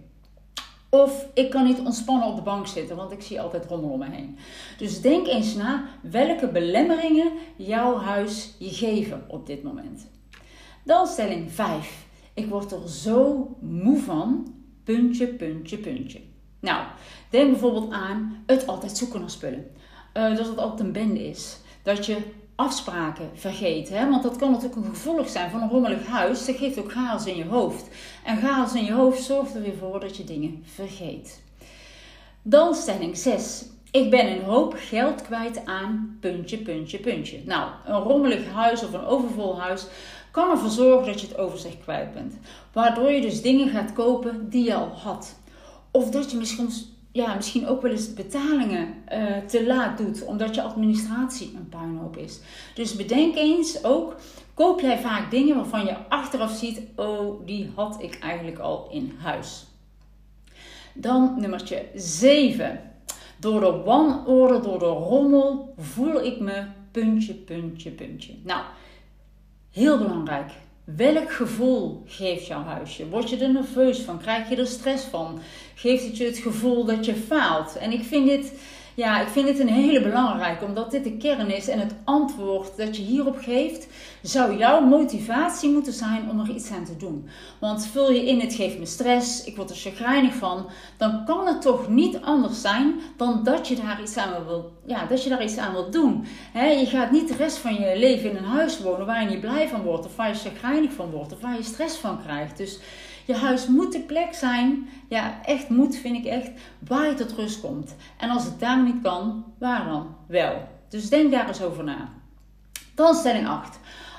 Of 0.88 1.26
ik 1.34 1.50
kan 1.50 1.64
niet 1.64 1.78
ontspannen 1.78 2.28
op 2.28 2.36
de 2.36 2.42
bank 2.42 2.66
zitten, 2.66 2.96
want 2.96 3.12
ik 3.12 3.22
zie 3.22 3.40
altijd 3.40 3.66
rommel 3.66 3.90
om 3.90 3.98
me 3.98 4.10
heen. 4.10 4.38
Dus 4.78 5.00
denk 5.00 5.26
eens 5.26 5.54
na 5.54 5.84
welke 6.02 6.48
belemmeringen 6.48 7.32
jouw 7.56 7.96
huis 7.96 8.54
je 8.58 8.70
geven 8.70 9.24
op 9.28 9.46
dit 9.46 9.62
moment. 9.62 10.06
Dan 10.84 11.06
stelling 11.06 11.52
5. 11.52 12.06
Ik 12.34 12.46
word 12.46 12.72
er 12.72 12.88
zo 12.88 13.48
moe 13.60 13.98
van. 13.98 14.54
Puntje, 14.84 15.26
puntje, 15.26 15.78
puntje. 15.78 16.20
Nou, 16.60 16.84
denk 17.30 17.50
bijvoorbeeld 17.50 17.92
aan 17.92 18.42
het 18.46 18.66
altijd 18.66 18.96
zoeken 18.96 19.20
naar 19.20 19.30
spullen. 19.30 19.66
Uh, 20.14 20.36
dat 20.36 20.46
het 20.46 20.58
altijd 20.58 20.80
een 20.80 20.92
bende 20.92 21.28
is. 21.28 21.58
Dat 21.82 22.06
je 22.06 22.16
afspraken 22.56 23.30
vergeet. 23.34 23.88
Hè? 23.88 24.10
Want 24.10 24.22
dat 24.22 24.36
kan 24.36 24.50
natuurlijk 24.50 24.76
een 24.76 24.94
gevolg 24.94 25.28
zijn 25.28 25.50
van 25.50 25.62
een 25.62 25.68
rommelig 25.68 26.06
huis. 26.06 26.46
Dat 26.46 26.56
geeft 26.56 26.78
ook 26.78 26.92
chaos 26.92 27.26
in 27.26 27.36
je 27.36 27.44
hoofd. 27.44 27.88
En 28.24 28.36
chaos 28.36 28.74
in 28.74 28.84
je 28.84 28.92
hoofd 28.92 29.22
zorgt 29.22 29.54
er 29.54 29.62
weer 29.62 29.76
voor 29.76 30.00
dat 30.00 30.16
je 30.16 30.24
dingen 30.24 30.62
vergeet. 30.74 31.42
Dan 32.42 32.74
stelling 32.74 33.16
6. 33.16 33.64
Ik 33.90 34.10
ben 34.10 34.30
een 34.30 34.42
hoop 34.42 34.74
geld 34.76 35.22
kwijt 35.22 35.64
aan 35.64 36.16
puntje, 36.20 36.58
puntje, 36.58 36.98
puntje. 36.98 37.40
Nou, 37.44 37.70
een 37.86 38.02
rommelig 38.02 38.52
huis 38.52 38.84
of 38.84 38.92
een 38.92 39.04
overvol 39.04 39.60
huis 39.60 39.86
kan 40.30 40.50
ervoor 40.50 40.70
zorgen 40.70 41.06
dat 41.06 41.20
je 41.20 41.26
het 41.26 41.38
overzicht 41.38 41.78
kwijt 41.82 42.12
bent. 42.12 42.34
Waardoor 42.72 43.10
je 43.10 43.20
dus 43.20 43.42
dingen 43.42 43.68
gaat 43.68 43.92
kopen 43.92 44.50
die 44.50 44.64
je 44.64 44.74
al 44.74 44.88
had. 44.88 45.38
Of 45.90 46.10
dat 46.10 46.30
je 46.30 46.36
misschien 46.36 46.70
ja, 47.16 47.34
misschien 47.34 47.66
ook 47.66 47.82
wel 47.82 47.90
eens 47.90 48.14
betalingen 48.14 48.94
uh, 49.12 49.36
te 49.36 49.66
laat 49.66 49.98
doet, 49.98 50.24
omdat 50.24 50.54
je 50.54 50.62
administratie 50.62 51.54
een 51.56 51.68
puinhoop 51.68 52.16
is. 52.16 52.40
Dus 52.74 52.96
bedenk 52.96 53.36
eens 53.36 53.84
ook, 53.84 54.16
koop 54.54 54.80
jij 54.80 54.98
vaak 54.98 55.30
dingen 55.30 55.56
waarvan 55.56 55.84
je 55.84 56.08
achteraf 56.08 56.52
ziet, 56.52 56.80
oh, 56.96 57.46
die 57.46 57.72
had 57.74 58.02
ik 58.02 58.18
eigenlijk 58.18 58.58
al 58.58 58.88
in 58.90 59.16
huis. 59.18 59.66
Dan 60.94 61.34
nummertje 61.38 61.86
7. 61.94 62.80
Door 63.38 63.60
de 63.60 63.82
wanorde, 63.84 64.60
door 64.60 64.78
de 64.78 64.84
rommel 64.84 65.74
voel 65.78 66.24
ik 66.24 66.40
me 66.40 66.64
puntje, 66.90 67.34
puntje, 67.34 67.90
puntje. 67.90 68.34
Nou, 68.42 68.62
heel 69.70 69.98
belangrijk. 69.98 70.52
Welk 70.94 71.32
gevoel 71.32 72.02
geeft 72.06 72.46
jouw 72.46 72.62
huisje? 72.62 73.08
Word 73.08 73.30
je 73.30 73.36
er 73.36 73.52
nerveus 73.52 73.98
van? 73.98 74.18
Krijg 74.18 74.48
je 74.48 74.56
er 74.56 74.66
stress 74.66 75.04
van? 75.04 75.40
Geeft 75.74 76.04
het 76.04 76.16
je 76.16 76.24
het 76.24 76.38
gevoel 76.38 76.84
dat 76.84 77.04
je 77.04 77.14
faalt? 77.14 77.76
En 77.76 77.92
ik 77.92 78.04
vind 78.04 78.26
dit, 78.26 78.52
ja, 78.96 79.20
ik 79.20 79.28
vind 79.28 79.46
dit 79.46 79.58
een 79.58 79.68
hele 79.68 80.02
belangrijke, 80.02 80.64
omdat 80.64 80.90
dit 80.90 81.04
de 81.04 81.16
kern 81.16 81.50
is 81.50 81.68
en 81.68 81.78
het 81.78 81.94
antwoord 82.04 82.76
dat 82.76 82.96
je 82.96 83.02
hierop 83.02 83.38
geeft, 83.38 83.86
zou 84.22 84.56
jouw 84.56 84.80
motivatie 84.80 85.70
moeten 85.70 85.92
zijn 85.92 86.30
om 86.30 86.40
er 86.40 86.54
iets 86.54 86.70
aan 86.70 86.84
te 86.84 86.96
doen. 86.96 87.28
Want 87.58 87.86
vul 87.86 88.10
je 88.10 88.26
in, 88.26 88.40
het 88.40 88.54
geeft 88.54 88.78
me 88.78 88.86
stress, 88.86 89.44
ik 89.44 89.56
word 89.56 89.70
er 89.70 89.76
chagrijnig 89.76 90.34
van, 90.34 90.66
dan 90.96 91.24
kan 91.24 91.46
het 91.46 91.62
toch 91.62 91.88
niet 91.88 92.20
anders 92.20 92.60
zijn 92.60 92.94
dan 93.16 93.44
dat 93.44 93.68
je 93.68 93.76
daar 93.76 94.02
iets 94.02 94.16
aan 94.16 94.44
wil, 94.46 94.72
ja, 94.86 95.06
dat 95.06 95.22
je 95.22 95.28
daar 95.28 95.44
iets 95.44 95.56
aan 95.56 95.72
wilt 95.72 95.92
doen. 95.92 96.26
je 96.54 96.86
gaat 96.86 97.10
niet 97.10 97.28
de 97.28 97.36
rest 97.36 97.56
van 97.56 97.74
je 97.74 97.98
leven 97.98 98.30
in 98.30 98.36
een 98.36 98.44
huis 98.44 98.80
wonen 98.80 99.06
waar 99.06 99.22
je 99.22 99.28
niet 99.28 99.40
blij 99.40 99.68
van 99.68 99.82
wordt, 99.82 100.06
of 100.06 100.16
waar 100.16 100.28
je 100.28 100.34
chagrijnig 100.34 100.92
van 100.92 101.10
wordt, 101.10 101.32
of 101.32 101.40
waar 101.40 101.56
je 101.56 101.62
stress 101.62 101.96
van 101.96 102.22
krijgt. 102.22 102.56
Dus 102.56 102.78
je 103.26 103.34
huis 103.34 103.66
moet 103.66 103.92
de 103.92 104.00
plek 104.00 104.34
zijn, 104.34 104.88
ja, 105.08 105.40
echt 105.44 105.68
moet 105.68 105.96
vind 105.96 106.16
ik 106.16 106.24
echt, 106.24 106.50
waar 106.78 107.06
je 107.06 107.14
tot 107.14 107.32
rust 107.32 107.60
komt. 107.60 107.94
En 108.18 108.30
als 108.30 108.44
het 108.44 108.60
daar 108.60 108.82
niet 108.82 109.02
kan, 109.02 109.44
waar 109.58 109.84
dan? 109.84 110.16
Wel. 110.26 110.68
Dus 110.88 111.08
denk 111.08 111.30
daar 111.30 111.48
eens 111.48 111.62
over 111.62 111.84
na. 111.84 112.08
Dan 112.94 113.14
stelling 113.14 113.48
8. 113.48 113.78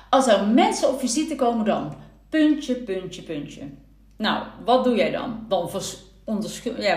Als 0.09 0.27
er 0.27 0.47
mensen 0.47 0.89
op 0.89 0.99
visite 0.99 1.35
komen 1.35 1.65
dan, 1.65 1.93
puntje, 2.29 2.75
puntje, 2.75 3.21
puntje. 3.21 3.61
Nou, 4.17 4.43
wat 4.65 4.83
doe 4.83 4.95
jij 4.95 5.11
dan? 5.11 5.45
Dan 5.47 5.69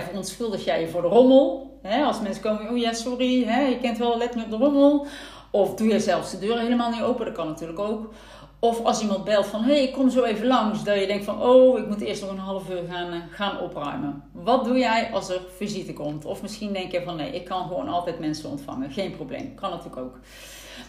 verontschuldig 0.03 0.65
jij 0.65 0.81
je 0.81 0.89
voor 0.89 1.03
de 1.03 1.09
rommel. 1.09 1.79
Als 2.05 2.21
mensen 2.21 2.43
komen, 2.43 2.71
oh 2.71 2.79
ja, 2.79 2.93
sorry, 2.93 3.39
je 3.49 3.79
kent 3.81 3.99
wel, 3.99 4.19
let 4.19 4.35
me 4.35 4.45
op 4.45 4.51
de 4.51 4.57
rommel. 4.57 5.07
Of 5.51 5.75
doe 5.75 5.89
je 5.89 6.01
zelfs 6.01 6.31
de 6.31 6.39
deur 6.39 6.59
helemaal 6.59 6.91
niet 6.91 7.03
open, 7.03 7.25
dat 7.25 7.35
kan 7.35 7.47
natuurlijk 7.47 7.79
ook. 7.79 8.13
Of 8.61 8.85
als 8.85 9.01
iemand 9.01 9.25
belt 9.25 9.47
van, 9.47 9.63
hé, 9.63 9.73
hey, 9.73 9.83
ik 9.83 9.93
kom 9.93 10.11
zo 10.11 10.25
even 10.25 10.47
langs. 10.47 10.85
Dat 10.85 11.01
je 11.01 11.07
denkt 11.07 11.25
van, 11.25 11.43
oh, 11.43 11.79
ik 11.79 11.87
moet 11.87 12.01
eerst 12.01 12.21
nog 12.21 12.31
een 12.31 12.39
half 12.39 12.71
uur 12.71 12.83
gaan, 12.91 13.13
eh, 13.13 13.19
gaan 13.31 13.61
opruimen. 13.61 14.23
Wat 14.33 14.65
doe 14.65 14.79
jij 14.79 15.11
als 15.13 15.29
er 15.29 15.41
visite 15.57 15.93
komt? 15.93 16.25
Of 16.25 16.43
misschien 16.43 16.73
denk 16.73 16.93
je 16.93 17.03
van, 17.03 17.17
nee, 17.17 17.31
ik 17.31 17.45
kan 17.45 17.67
gewoon 17.67 17.89
altijd 17.89 18.19
mensen 18.19 18.51
ontvangen. 18.51 18.91
Geen 18.91 19.17
probleem, 19.17 19.55
kan 19.55 19.71
natuurlijk 19.71 20.03
ook. 20.03 20.19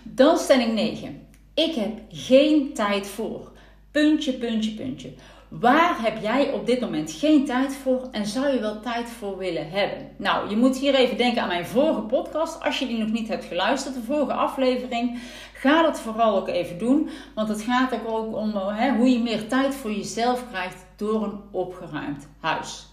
Dan 0.03 0.37
stelling 0.37 0.73
9. 0.73 1.27
Ik 1.53 1.73
heb 1.73 1.91
geen 2.09 2.73
tijd 2.73 3.07
voor. 3.07 3.51
Puntje, 3.91 4.33
puntje, 4.33 4.71
puntje. 4.71 5.13
Waar 5.59 6.01
heb 6.01 6.21
jij 6.21 6.51
op 6.51 6.65
dit 6.65 6.79
moment 6.79 7.11
geen 7.11 7.45
tijd 7.45 7.75
voor 7.75 8.07
en 8.11 8.25
zou 8.25 8.53
je 8.53 8.59
wel 8.59 8.79
tijd 8.79 9.09
voor 9.09 9.37
willen 9.37 9.69
hebben? 9.69 10.07
Nou, 10.17 10.49
je 10.49 10.55
moet 10.55 10.77
hier 10.77 10.95
even 10.95 11.17
denken 11.17 11.41
aan 11.41 11.47
mijn 11.47 11.65
vorige 11.65 12.01
podcast. 12.01 12.63
Als 12.63 12.79
je 12.79 12.87
die 12.87 12.97
nog 12.97 13.11
niet 13.11 13.27
hebt 13.27 13.45
geluisterd, 13.45 13.95
de 13.95 14.01
vorige 14.01 14.33
aflevering, 14.33 15.19
ga 15.61 15.81
dat 15.81 15.99
vooral 15.99 16.35
ook 16.35 16.47
even 16.47 16.77
doen. 16.77 17.09
Want 17.35 17.49
het 17.49 17.61
gaat 17.61 17.93
ook 18.05 18.35
om 18.35 18.55
hè, 18.55 18.95
hoe 18.95 19.09
je 19.09 19.19
meer 19.19 19.47
tijd 19.47 19.75
voor 19.75 19.91
jezelf 19.91 20.43
krijgt 20.49 20.85
door 20.95 21.23
een 21.23 21.39
opgeruimd 21.51 22.27
huis. 22.39 22.87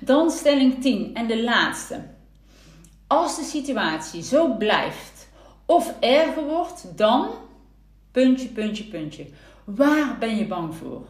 Dan 0.00 0.30
stelling 0.30 0.80
10 0.82 1.14
en 1.14 1.26
de 1.26 1.42
laatste. 1.42 2.00
Als 3.06 3.36
de 3.36 3.44
situatie 3.44 4.22
zo 4.22 4.56
blijft 4.56 5.28
of 5.66 5.94
erger 6.00 6.44
wordt, 6.44 6.96
dan 6.96 7.28
puntje, 8.10 8.48
puntje, 8.48 8.84
puntje. 8.84 9.26
Waar 9.64 10.18
ben 10.18 10.36
je 10.36 10.46
bang 10.46 10.74
voor? 10.74 11.02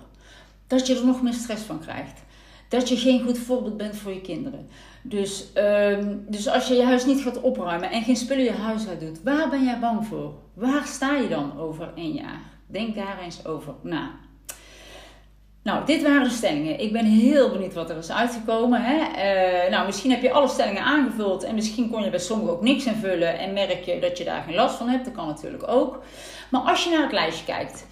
dat 0.72 0.86
je 0.86 0.96
er 0.96 1.06
nog 1.06 1.22
meer 1.22 1.32
stress 1.32 1.62
van 1.62 1.80
krijgt. 1.80 2.20
Dat 2.68 2.88
je 2.88 2.96
geen 2.96 3.22
goed 3.22 3.38
voorbeeld 3.38 3.76
bent 3.76 3.96
voor 3.96 4.12
je 4.12 4.20
kinderen. 4.20 4.68
Dus, 5.02 5.52
ehm, 5.52 6.16
dus 6.28 6.48
als 6.48 6.68
je 6.68 6.74
je 6.74 6.84
huis 6.84 7.04
niet 7.04 7.22
gaat 7.22 7.40
opruimen 7.40 7.90
en 7.90 8.02
geen 8.02 8.16
spullen 8.16 8.44
je 8.44 8.52
huis 8.52 8.88
uit 8.88 9.00
doet, 9.00 9.22
waar 9.22 9.48
ben 9.48 9.64
jij 9.64 9.78
bang 9.78 10.06
voor? 10.06 10.34
Waar 10.54 10.86
sta 10.86 11.16
je 11.16 11.28
dan 11.28 11.58
over 11.58 11.92
één 11.94 12.12
jaar? 12.12 12.40
Denk 12.66 12.94
daar 12.94 13.18
eens 13.22 13.46
over 13.46 13.74
na. 13.82 14.10
Nou, 15.62 15.86
dit 15.86 16.02
waren 16.02 16.22
de 16.22 16.30
stellingen. 16.30 16.80
Ik 16.80 16.92
ben 16.92 17.04
heel 17.04 17.50
benieuwd 17.50 17.74
wat 17.74 17.90
er 17.90 17.96
is 17.96 18.10
uitgekomen. 18.10 18.80
Hè? 18.82 18.96
Uh, 18.96 19.70
nou, 19.70 19.86
misschien 19.86 20.10
heb 20.10 20.22
je 20.22 20.32
alle 20.32 20.48
stellingen 20.48 20.82
aangevuld 20.82 21.42
en 21.42 21.54
misschien 21.54 21.90
kon 21.90 22.02
je 22.02 22.10
bij 22.10 22.18
sommigen 22.18 22.52
ook 22.52 22.62
niks 22.62 22.84
invullen 22.86 23.38
en 23.38 23.52
merk 23.52 23.84
je 23.84 24.00
dat 24.00 24.18
je 24.18 24.24
daar 24.24 24.42
geen 24.42 24.54
last 24.54 24.76
van 24.76 24.88
hebt. 24.88 25.04
Dat 25.04 25.14
kan 25.14 25.26
natuurlijk 25.26 25.68
ook. 25.68 26.02
Maar 26.50 26.60
als 26.60 26.84
je 26.84 26.90
naar 26.90 27.02
het 27.02 27.12
lijstje 27.12 27.44
kijkt 27.44 27.86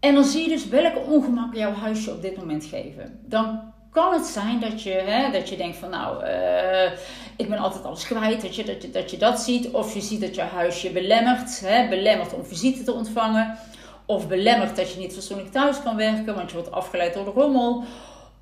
en 0.00 0.14
dan 0.14 0.24
zie 0.24 0.42
je 0.42 0.48
dus 0.48 0.68
welke 0.68 0.98
ongemakken 0.98 1.58
jouw 1.58 1.72
huisje 1.72 2.10
op 2.10 2.22
dit 2.22 2.36
moment 2.36 2.64
geven. 2.64 3.20
Dan 3.26 3.72
kan 3.92 4.12
het 4.12 4.26
zijn 4.26 4.60
dat 4.60 4.82
je, 4.82 4.90
hè, 4.90 5.30
dat 5.30 5.48
je 5.48 5.56
denkt 5.56 5.76
van 5.76 5.90
nou, 5.90 6.24
uh, 6.24 6.92
ik 7.36 7.48
ben 7.48 7.58
altijd 7.58 7.84
alles 7.84 8.06
kwijt, 8.06 8.42
dat 8.42 8.56
je 8.56 8.64
dat, 8.64 8.82
je, 8.82 8.90
dat 8.90 9.10
je 9.10 9.16
dat 9.16 9.40
ziet. 9.40 9.70
Of 9.70 9.94
je 9.94 10.00
ziet 10.00 10.20
dat 10.20 10.34
je 10.34 10.40
huisje 10.40 10.90
belemmert, 10.90 11.60
hè, 11.60 11.88
belemmert 11.88 12.34
om 12.34 12.44
visite 12.44 12.82
te 12.82 12.92
ontvangen. 12.92 13.58
Of 14.06 14.28
belemmert 14.28 14.76
dat 14.76 14.92
je 14.92 14.98
niet 14.98 15.14
fatsoenlijk 15.14 15.52
thuis 15.52 15.82
kan 15.82 15.96
werken, 15.96 16.34
want 16.34 16.50
je 16.50 16.56
wordt 16.56 16.72
afgeleid 16.72 17.14
door 17.14 17.24
de 17.24 17.30
rommel. 17.30 17.84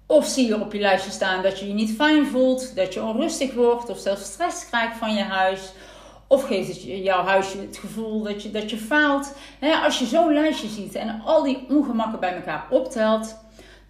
Of 0.06 0.26
zie 0.26 0.46
je 0.46 0.60
op 0.60 0.72
je 0.72 0.80
lijstje 0.80 1.10
staan 1.10 1.42
dat 1.42 1.58
je 1.58 1.66
je 1.66 1.74
niet 1.74 1.94
fijn 1.94 2.26
voelt, 2.26 2.76
dat 2.76 2.94
je 2.94 3.02
onrustig 3.02 3.54
wordt 3.54 3.88
of 3.88 3.98
zelfs 3.98 4.24
stress 4.24 4.68
krijgt 4.68 4.96
van 4.96 5.14
je 5.14 5.22
huis. 5.22 5.72
Of 6.26 6.46
geeft 6.46 6.68
het 6.68 6.82
jouw 6.82 7.24
huisje 7.24 7.58
het 7.58 7.76
gevoel 7.76 8.22
dat 8.22 8.42
je, 8.42 8.50
dat 8.50 8.70
je 8.70 8.76
faalt? 8.76 9.34
als 9.84 9.98
je 9.98 10.06
zo'n 10.06 10.32
lijstje 10.32 10.68
ziet 10.68 10.94
en 10.94 11.22
al 11.24 11.42
die 11.42 11.66
ongemakken 11.68 12.20
bij 12.20 12.34
elkaar 12.34 12.66
optelt, 12.70 13.36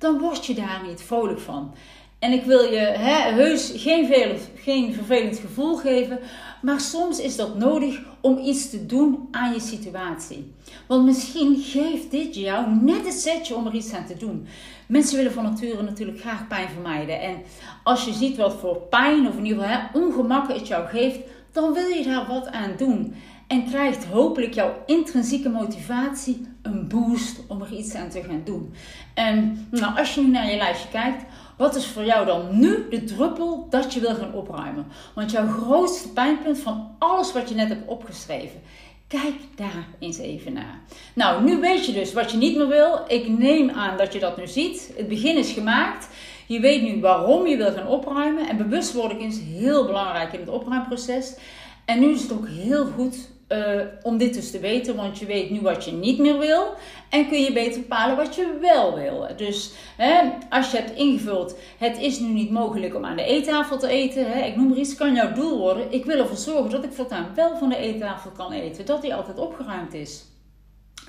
dan 0.00 0.18
word 0.18 0.46
je 0.46 0.54
daar 0.54 0.82
niet 0.86 1.02
vrolijk 1.02 1.40
van. 1.40 1.74
En 2.18 2.32
ik 2.32 2.44
wil 2.44 2.62
je 2.62 2.78
he, 2.78 3.32
heus 3.32 3.72
geen, 3.74 4.38
geen 4.56 4.94
vervelend 4.94 5.38
gevoel 5.38 5.76
geven, 5.76 6.18
maar 6.62 6.80
soms 6.80 7.18
is 7.20 7.36
dat 7.36 7.58
nodig 7.58 8.00
om 8.20 8.38
iets 8.38 8.70
te 8.70 8.86
doen 8.86 9.28
aan 9.30 9.52
je 9.52 9.60
situatie. 9.60 10.52
Want 10.86 11.04
misschien 11.04 11.56
geeft 11.58 12.10
dit 12.10 12.34
jou 12.34 12.70
net 12.80 13.04
het 13.04 13.20
setje 13.20 13.54
om 13.54 13.66
er 13.66 13.74
iets 13.74 13.92
aan 13.92 14.06
te 14.06 14.16
doen. 14.16 14.46
Mensen 14.86 15.16
willen 15.16 15.32
van 15.32 15.44
nature 15.44 15.82
natuurlijk 15.82 16.20
graag 16.20 16.48
pijn 16.48 16.68
vermijden. 16.68 17.20
En 17.20 17.42
als 17.82 18.04
je 18.04 18.12
ziet 18.12 18.36
wat 18.36 18.54
voor 18.54 18.76
pijn 18.76 19.28
of 19.28 19.36
in 19.36 19.46
ieder 19.46 19.62
geval 19.62 19.78
he, 19.78 19.98
ongemakken 19.98 20.54
het 20.54 20.68
jou 20.68 20.88
geeft, 20.88 21.18
dan 21.52 21.72
wil 21.72 21.88
je 21.88 22.04
daar 22.04 22.26
wat 22.26 22.48
aan 22.48 22.74
doen. 22.76 23.14
En 23.46 23.64
krijgt 23.64 24.04
hopelijk 24.04 24.54
jouw 24.54 24.82
intrinsieke 24.86 25.48
motivatie 25.48 26.46
een 26.62 26.88
boost 26.88 27.40
om 27.46 27.62
er 27.62 27.72
iets 27.72 27.94
aan 27.94 28.08
te 28.08 28.22
gaan 28.22 28.42
doen. 28.44 28.74
En 29.14 29.66
nou, 29.70 29.98
als 29.98 30.14
je 30.14 30.20
nu 30.20 30.28
naar 30.28 30.50
je 30.50 30.56
lijstje 30.56 30.88
kijkt, 30.88 31.24
wat 31.56 31.76
is 31.76 31.86
voor 31.86 32.04
jou 32.04 32.26
dan 32.26 32.58
nu 32.58 32.88
de 32.90 33.04
druppel 33.04 33.66
dat 33.70 33.94
je 33.94 34.00
wil 34.00 34.14
gaan 34.14 34.32
opruimen? 34.32 34.86
Want 35.14 35.30
jouw 35.30 35.46
grootste 35.46 36.08
pijnpunt 36.08 36.58
van 36.58 36.90
alles 36.98 37.32
wat 37.32 37.48
je 37.48 37.54
net 37.54 37.68
hebt 37.68 37.88
opgeschreven. 37.88 38.60
Kijk 39.06 39.34
daar 39.56 39.86
eens 39.98 40.18
even 40.18 40.52
naar. 40.52 40.80
Nou, 41.14 41.44
nu 41.44 41.60
weet 41.60 41.86
je 41.86 41.92
dus 41.92 42.12
wat 42.12 42.30
je 42.30 42.36
niet 42.36 42.56
meer 42.56 42.68
wil. 42.68 43.04
Ik 43.08 43.28
neem 43.28 43.70
aan 43.70 43.96
dat 43.96 44.12
je 44.12 44.18
dat 44.18 44.36
nu 44.36 44.46
ziet. 44.46 44.92
Het 44.96 45.08
begin 45.08 45.36
is 45.36 45.52
gemaakt. 45.52 46.08
Je 46.46 46.60
weet 46.60 46.82
nu 46.82 47.00
waarom 47.00 47.46
je 47.46 47.56
wil 47.56 47.72
gaan 47.72 47.86
opruimen. 47.86 48.48
En 48.48 48.56
bewustwording 48.56 49.22
is 49.22 49.40
heel 49.40 49.86
belangrijk 49.86 50.32
in 50.32 50.40
het 50.40 50.48
opruimproces. 50.48 51.36
En 51.84 52.00
nu 52.00 52.10
is 52.10 52.22
het 52.22 52.32
ook 52.32 52.48
heel 52.48 52.86
goed 52.86 53.30
uh, 53.52 53.82
om 54.02 54.18
dit 54.18 54.34
dus 54.34 54.50
te 54.50 54.58
weten, 54.58 54.96
want 54.96 55.18
je 55.18 55.26
weet 55.26 55.50
nu 55.50 55.60
wat 55.60 55.84
je 55.84 55.92
niet 55.92 56.18
meer 56.18 56.38
wil. 56.38 56.74
En 57.08 57.28
kun 57.28 57.40
je 57.40 57.52
beter 57.52 57.80
bepalen 57.80 58.16
wat 58.16 58.34
je 58.34 58.58
wel 58.60 58.94
wil. 58.94 59.26
Dus 59.36 59.72
hè, 59.96 60.30
als 60.50 60.70
je 60.70 60.76
hebt 60.76 60.96
ingevuld, 60.96 61.56
het 61.78 61.98
is 61.98 62.18
nu 62.18 62.28
niet 62.28 62.50
mogelijk 62.50 62.94
om 62.94 63.04
aan 63.04 63.16
de 63.16 63.24
eettafel 63.24 63.78
te 63.78 63.88
eten. 63.88 64.30
Hè, 64.30 64.44
ik 64.44 64.56
noem 64.56 64.68
maar 64.68 64.78
iets, 64.78 64.94
kan 64.94 65.14
jouw 65.14 65.32
doel 65.32 65.58
worden. 65.58 65.92
Ik 65.92 66.04
wil 66.04 66.18
ervoor 66.18 66.36
zorgen 66.36 66.70
dat 66.70 66.84
ik 66.84 66.92
voortaan 66.92 67.28
wel 67.34 67.56
van 67.56 67.68
de 67.68 67.76
eettafel 67.76 68.30
kan 68.30 68.52
eten. 68.52 68.86
Dat 68.86 69.02
die 69.02 69.14
altijd 69.14 69.38
opgeruimd 69.38 69.94
is. 69.94 70.24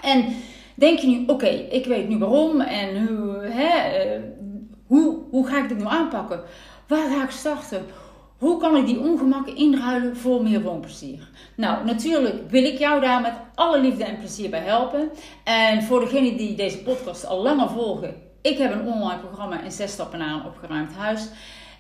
En 0.02 0.26
denk 0.76 1.00
je 1.00 1.08
nu, 1.08 1.24
oké, 1.28 1.48
ik 1.48 1.86
weet 1.86 2.08
nu 2.08 2.18
waarom 2.18 2.62
en 2.62 3.08
hoe, 3.08 3.44
hè, 3.44 4.06
uh, 4.06 4.22
hoe, 4.88 5.18
hoe 5.30 5.48
ga 5.48 5.64
ik 5.64 5.70
dit 5.70 5.78
nu 5.78 5.86
aanpakken? 5.86 6.42
Waar 6.88 7.10
ga 7.10 7.24
ik 7.24 7.30
starten? 7.30 7.86
Hoe 8.42 8.58
kan 8.58 8.76
ik 8.76 8.86
die 8.86 9.00
ongemakken 9.00 9.56
inruilen 9.56 10.18
voor 10.18 10.44
meer 10.44 10.62
woonplezier? 10.62 11.30
Nou, 11.56 11.86
natuurlijk 11.86 12.50
wil 12.50 12.64
ik 12.64 12.78
jou 12.78 13.02
daar 13.02 13.22
met 13.22 13.34
alle 13.56 13.82
liefde 13.82 14.04
en 14.04 14.18
plezier 14.18 14.50
bij 14.50 14.60
helpen. 14.60 15.10
En 15.44 15.84
voor 15.84 16.00
degenen 16.00 16.38
die 16.38 16.56
deze 16.56 16.84
podcast 16.84 17.26
al 17.26 17.42
langer 17.42 17.70
volgen, 17.70 18.16
ik 18.42 18.58
heb 18.58 18.72
een 18.72 18.88
online 18.88 19.20
programma 19.20 19.62
in 19.62 19.72
zes 19.72 19.92
stappen 19.92 20.20
naar 20.20 20.34
een 20.34 20.46
opgeruimd 20.46 20.94
huis. 20.94 21.28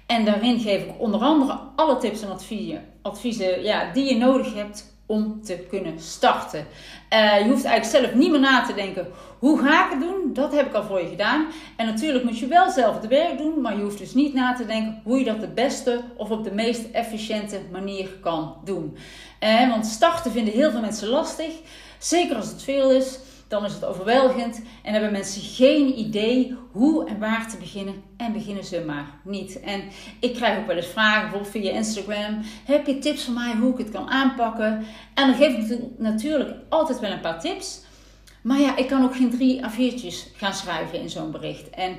En 0.06 0.25
daarin 0.25 0.60
geef 0.60 0.84
ik 0.84 0.94
onder 0.98 1.22
andere 1.22 1.60
alle 1.75 1.98
tips 1.98 2.22
en 2.22 2.30
adviezen, 2.30 2.84
adviezen 3.01 3.63
ja, 3.63 3.91
die 3.94 4.13
je 4.13 4.18
nodig 4.18 4.53
hebt 4.53 4.90
om 5.12 5.41
te 5.44 5.65
kunnen 5.70 6.00
starten. 6.00 6.65
Uh, 7.13 7.39
je 7.39 7.50
hoeft 7.50 7.65
eigenlijk 7.65 8.06
zelf 8.06 8.13
niet 8.13 8.32
meer 8.32 8.39
na 8.39 8.65
te 8.65 8.74
denken, 8.74 9.08
hoe 9.39 9.60
ga 9.60 9.86
ik 9.86 9.91
het 9.91 10.01
doen? 10.01 10.34
Dat 10.34 10.51
heb 10.51 10.65
ik 10.68 10.74
al 10.74 10.84
voor 10.84 11.01
je 11.01 11.10
gedaan. 11.10 11.46
En 11.75 11.86
natuurlijk 11.86 12.24
moet 12.24 12.39
je 12.39 12.48
wel 12.48 12.70
zelf 12.70 12.96
het 12.96 13.08
werk 13.08 13.38
doen, 13.38 13.62
maar 13.62 13.75
je 13.75 13.84
hoeft 13.84 13.98
dus 13.98 14.13
niet 14.13 14.34
na 14.34 14.53
te 14.53 14.65
denken 14.65 15.01
hoe 15.03 15.20
je 15.20 15.25
dat 15.25 15.39
de 15.39 15.48
beste 15.48 16.01
of 16.18 16.30
op 16.30 16.44
de 16.44 16.53
meest 16.53 16.91
efficiënte 16.91 17.60
manier 17.72 18.10
kan 18.22 18.56
doen. 18.63 18.98
Uh, 19.44 19.70
want 19.70 19.86
starten 19.86 20.32
vinden 20.32 20.53
heel 20.53 20.72
veel 20.72 20.82
mensen 20.82 21.08
lastig, 21.08 21.51
zeker 22.00 22.36
als 22.36 22.48
het 22.48 22.63
veel 22.63 22.91
is 22.91 23.20
dan 23.51 23.65
is 23.65 23.74
het 23.74 23.86
overweldigend 23.86 24.62
en 24.84 24.93
hebben 24.93 25.12
mensen 25.12 25.41
geen 25.41 26.00
idee 26.00 26.55
hoe 26.72 27.08
en 27.08 27.20
waar 27.20 27.50
te 27.50 27.58
beginnen 27.58 28.03
en 28.17 28.34
beginnen 28.34 28.63
ze 28.63 28.84
maar 28.86 29.05
niet. 29.24 29.60
En 29.60 29.81
ik 30.20 30.34
krijg 30.34 30.60
ook 30.60 30.67
wel 30.67 30.75
eens 30.75 30.86
vragen, 30.86 31.22
bijvoorbeeld 31.22 31.51
via 31.51 31.72
Instagram, 31.72 32.41
heb 32.65 32.88
je 32.88 33.00
tips 33.00 33.24
voor 33.24 33.34
mij 33.34 33.55
hoe 33.55 33.72
ik 33.72 33.77
het 33.77 33.91
kan 33.91 34.10
aanpakken? 34.10 34.86
En 35.13 35.27
dan 35.27 35.36
geef 35.36 35.70
ik 35.70 35.79
natuurlijk 35.98 36.55
altijd 36.70 37.00
wel 37.00 37.12
een 37.12 37.20
paar 37.20 37.39
tips. 37.39 37.81
Maar 38.41 38.60
ja, 38.60 38.75
ik 38.75 38.88
kan 38.88 39.03
ook 39.03 39.15
geen 39.15 39.29
drie 39.29 39.62
A4'tjes 39.62 40.36
gaan 40.36 40.53
schrijven 40.53 41.00
in 41.00 41.10
zo'n 41.10 41.31
bericht. 41.31 41.70
En 41.70 41.98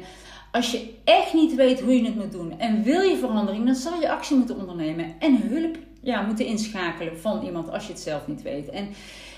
als 0.50 0.70
je 0.70 0.94
echt 1.04 1.32
niet 1.32 1.54
weet 1.54 1.80
hoe 1.80 1.96
je 1.96 2.04
het 2.04 2.16
moet 2.16 2.32
doen 2.32 2.58
en 2.58 2.82
wil 2.82 3.00
je 3.00 3.16
verandering, 3.16 3.66
dan 3.66 3.74
zal 3.74 4.00
je 4.00 4.10
actie 4.10 4.36
moeten 4.36 4.58
ondernemen 4.58 5.14
en 5.18 5.48
hulp 5.48 5.76
ja, 6.00 6.22
moeten 6.22 6.46
inschakelen 6.46 7.20
van 7.20 7.42
iemand 7.42 7.70
als 7.70 7.86
je 7.86 7.92
het 7.92 8.02
zelf 8.02 8.26
niet 8.26 8.42
weet. 8.42 8.68
En 8.68 8.88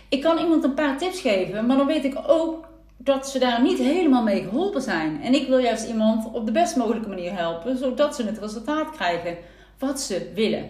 ik 0.09 0.23
kan 0.23 0.39
iemand 0.39 0.65
een 0.65 0.75
paar 0.75 0.99
tips 0.99 1.21
geven, 1.21 1.67
maar 1.67 1.77
dan 1.77 1.87
weet 1.87 2.05
ik 2.05 2.19
ook 2.27 2.69
dat 2.97 3.29
ze 3.29 3.39
daar 3.39 3.63
niet 3.63 3.79
helemaal 3.79 4.23
mee 4.23 4.43
geholpen 4.43 4.83
zijn. 4.83 5.23
En 5.23 5.35
ik 5.35 5.49
wil 5.49 5.59
juist 5.59 5.89
iemand 5.89 6.33
op 6.33 6.47
de 6.47 6.53
best 6.53 6.77
mogelijke 6.77 7.09
manier 7.09 7.37
helpen, 7.37 7.79
zodat 7.79 8.17
ze 8.17 8.25
het 8.25 8.39
resultaat 8.39 8.91
krijgen 8.91 9.37
wat 9.79 10.01
ze 10.01 10.31
willen. 10.35 10.69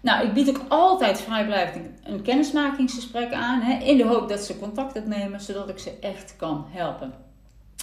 Nou, 0.00 0.26
ik 0.26 0.32
bied 0.32 0.48
ook 0.48 0.60
altijd 0.68 1.20
vrijblijvend 1.20 1.86
een 2.04 2.22
kennismakingsgesprek 2.22 3.32
aan, 3.32 3.60
hè, 3.60 3.84
in 3.84 3.96
de 3.96 4.04
hoop 4.04 4.28
dat 4.28 4.40
ze 4.40 4.58
contact 4.58 4.96
opnemen, 4.96 5.40
zodat 5.40 5.68
ik 5.68 5.78
ze 5.78 5.92
echt 6.00 6.34
kan 6.36 6.66
helpen. 6.68 7.12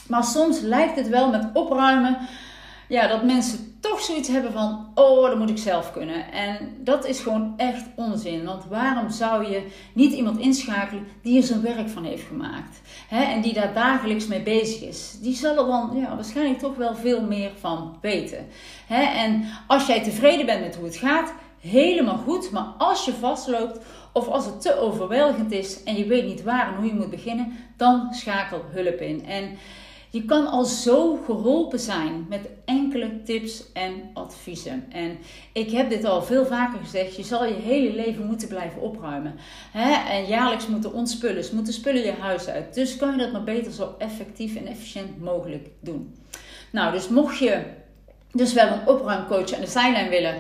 Maar 0.08 0.24
soms 0.24 0.60
lijkt 0.60 0.96
het 0.96 1.10
wel 1.10 1.30
met 1.30 1.50
opruimen, 1.54 2.18
ja, 2.88 3.08
dat 3.08 3.24
mensen 3.24 3.78
toch 3.80 4.02
zoiets 4.02 4.28
hebben 4.28 4.52
van, 4.52 4.88
oh, 4.96 5.28
dat 5.30 5.38
moet 5.38 5.50
ik 5.50 5.58
zelf 5.58 5.92
kunnen. 5.92 6.32
En 6.32 6.78
dat 6.80 7.06
is 7.06 7.20
gewoon 7.20 7.54
echt 7.58 7.86
onzin. 7.96 8.46
Want 8.46 8.66
waarom 8.66 9.10
zou 9.10 9.52
je 9.52 9.68
niet 9.94 10.14
iemand 10.14 10.40
inschakelen 10.40 11.08
die 11.22 11.38
er 11.38 11.44
zijn 11.44 11.62
werk 11.62 11.90
van 11.90 12.04
heeft 12.04 12.28
gemaakt? 12.28 12.82
Hè, 13.08 13.24
en 13.24 13.42
die 13.42 13.54
daar 13.54 13.74
dagelijks 13.74 14.28
mee 14.28 14.42
bezig 14.42 14.82
is. 14.82 15.18
Die 15.22 15.36
zal 15.36 15.58
er 15.58 15.66
dan 15.66 15.92
ja, 15.96 16.16
waarschijnlijk 16.16 16.60
toch 16.60 16.76
wel 16.76 16.96
veel 16.96 17.22
meer 17.22 17.52
van 17.60 17.98
weten. 18.02 18.48
Hè, 18.88 19.02
en 19.02 19.44
als 19.68 19.88
jij 19.88 20.04
tevreden 20.04 20.46
bent 20.46 20.62
met 20.62 20.76
hoe 20.76 20.86
het 20.86 20.98
gaat, 20.98 21.34
helemaal 21.60 22.18
goed. 22.18 22.52
Maar 22.52 22.68
als 22.78 23.06
je 23.06 23.14
vastloopt 23.14 23.80
of 24.12 24.28
als 24.28 24.46
het 24.46 24.62
te 24.62 24.80
overweldigend 24.80 25.52
is 25.52 25.84
en 25.84 25.96
je 25.96 26.06
weet 26.06 26.26
niet 26.26 26.44
waar 26.44 26.68
en 26.68 26.76
hoe 26.76 26.86
je 26.86 26.94
moet 26.94 27.10
beginnen, 27.10 27.58
dan 27.78 28.08
schakel 28.14 28.62
hulp 28.72 29.00
in. 29.00 29.26
En 29.26 29.58
je 30.18 30.26
kan 30.26 30.48
al 30.48 30.66
zo 30.66 31.20
geholpen 31.26 31.80
zijn 31.80 32.26
met 32.30 32.50
enkele 32.66 33.24
tips 33.24 33.64
en 33.74 33.94
adviezen. 34.14 34.86
En 34.92 35.18
ik 35.52 35.72
heb 35.72 35.90
dit 35.90 36.06
al 36.06 36.22
veel 36.22 36.46
vaker 36.46 36.80
gezegd: 36.80 37.16
je 37.16 37.24
zal 37.24 37.46
je 37.46 37.54
hele 37.54 37.96
leven 37.96 38.26
moeten 38.26 38.48
blijven 38.48 38.82
opruimen. 38.82 39.36
En 40.10 40.26
jaarlijks 40.26 40.68
moeten 40.68 40.94
ontspullen, 40.94 41.46
moeten 41.54 41.74
spullen 41.74 42.04
je 42.04 42.12
huis 42.12 42.48
uit. 42.48 42.74
Dus 42.74 42.96
kan 42.96 43.12
je 43.12 43.18
dat 43.18 43.32
maar 43.32 43.44
beter 43.44 43.72
zo 43.72 43.96
effectief 43.98 44.56
en 44.56 44.68
efficiënt 44.68 45.22
mogelijk 45.22 45.68
doen. 45.80 46.16
Nou, 46.72 46.92
dus 46.92 47.10
mocht 47.10 47.38
je 47.38 47.64
dus 48.32 48.54
wel 48.54 48.68
een 48.68 48.88
opruimcoach 48.88 49.54
aan 49.54 49.62
de 49.62 49.68
zijlijn 49.68 50.10
willen, 50.10 50.36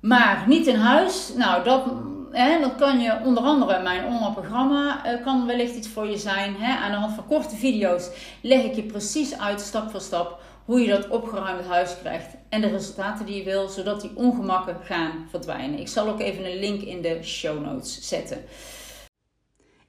maar 0.00 0.44
niet 0.48 0.66
in 0.66 0.76
huis, 0.76 1.32
nou 1.36 1.64
dat 1.64 1.84
hè, 2.32 2.60
dan 2.60 2.76
kan 2.76 3.00
je 3.00 3.20
onder 3.24 3.42
andere 3.42 3.82
mijn 3.82 4.04
online 4.04 4.32
programma 4.32 5.06
uh, 5.06 5.24
kan 5.24 5.46
wellicht 5.46 5.74
iets 5.74 5.88
voor 5.88 6.06
je 6.06 6.16
zijn. 6.16 6.56
Hè. 6.58 6.76
Aan 6.76 6.90
de 6.90 6.96
hand 6.96 7.14
van 7.14 7.26
korte 7.26 7.56
video's 7.56 8.08
leg 8.40 8.62
ik 8.62 8.74
je 8.74 8.82
precies 8.82 9.38
uit, 9.38 9.60
stap 9.60 9.90
voor 9.90 10.00
stap, 10.00 10.40
hoe 10.64 10.80
je 10.80 10.88
dat 10.88 11.08
opgeruimd 11.08 11.66
huis 11.66 11.96
krijgt 12.00 12.26
en 12.48 12.60
de 12.60 12.68
resultaten 12.68 13.26
die 13.26 13.36
je 13.36 13.44
wil, 13.44 13.68
zodat 13.68 14.00
die 14.00 14.10
ongemakken 14.14 14.76
gaan 14.82 15.26
verdwijnen. 15.30 15.78
Ik 15.78 15.88
zal 15.88 16.08
ook 16.08 16.20
even 16.20 16.44
een 16.44 16.58
link 16.58 16.82
in 16.82 17.02
de 17.02 17.18
show 17.22 17.64
notes 17.64 18.08
zetten. 18.08 18.44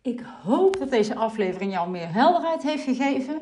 Ik 0.04 0.24
hoop 0.44 0.80
dat 0.80 0.90
deze 0.90 1.16
aflevering 1.16 1.72
jou 1.72 1.90
meer 1.90 2.14
helderheid 2.14 2.64
heeft 2.64 2.84
gegeven. 2.84 3.42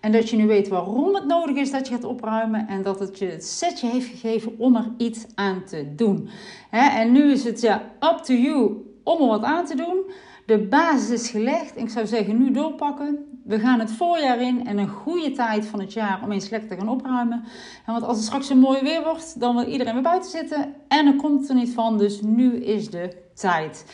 En 0.00 0.12
dat 0.12 0.30
je 0.30 0.36
nu 0.36 0.46
weet 0.46 0.68
waarom 0.68 1.14
het 1.14 1.26
nodig 1.26 1.56
is 1.56 1.70
dat 1.70 1.88
je 1.88 1.94
gaat 1.94 2.04
opruimen. 2.04 2.68
En 2.68 2.82
dat 2.82 3.00
het 3.00 3.18
je 3.18 3.26
het 3.26 3.44
setje 3.44 3.88
heeft 3.88 4.06
gegeven 4.06 4.58
om 4.58 4.76
er 4.76 4.90
iets 4.96 5.26
aan 5.34 5.64
te 5.64 5.94
doen. 5.94 6.28
en 6.70 7.12
nu 7.12 7.32
is 7.32 7.44
het 7.44 7.60
ja, 7.60 7.82
up 8.00 8.18
to 8.18 8.34
you 8.34 8.76
om 9.04 9.20
er 9.20 9.26
wat 9.26 9.42
aan 9.42 9.64
te 9.64 9.76
doen. 9.76 10.10
De 10.46 10.58
basis 10.58 11.10
is 11.10 11.30
gelegd. 11.30 11.76
Ik 11.76 11.88
zou 11.88 12.06
zeggen, 12.06 12.38
nu 12.38 12.50
doorpakken. 12.50 13.40
We 13.44 13.58
gaan 13.58 13.78
het 13.78 13.92
voorjaar 13.92 14.40
in 14.40 14.66
en 14.66 14.78
een 14.78 14.88
goede 14.88 15.30
tijd 15.30 15.66
van 15.66 15.80
het 15.80 15.92
jaar 15.92 16.20
om 16.22 16.32
eens 16.32 16.48
lekker 16.48 16.68
te 16.68 16.76
gaan 16.76 16.88
opruimen. 16.88 17.44
want 17.86 18.02
als 18.02 18.16
het 18.16 18.26
straks 18.26 18.50
een 18.50 18.58
mooi 18.58 18.80
weer 18.82 19.04
wordt, 19.04 19.40
dan 19.40 19.56
wil 19.56 19.66
iedereen 19.66 19.94
weer 19.94 20.02
buiten 20.02 20.30
zitten. 20.30 20.74
En 20.88 21.04
dan 21.04 21.16
komt 21.16 21.48
er 21.48 21.54
niet 21.54 21.74
van. 21.74 21.98
Dus 21.98 22.20
nu 22.20 22.56
is 22.56 22.90
de 22.90 23.26
tijd. 23.34 23.84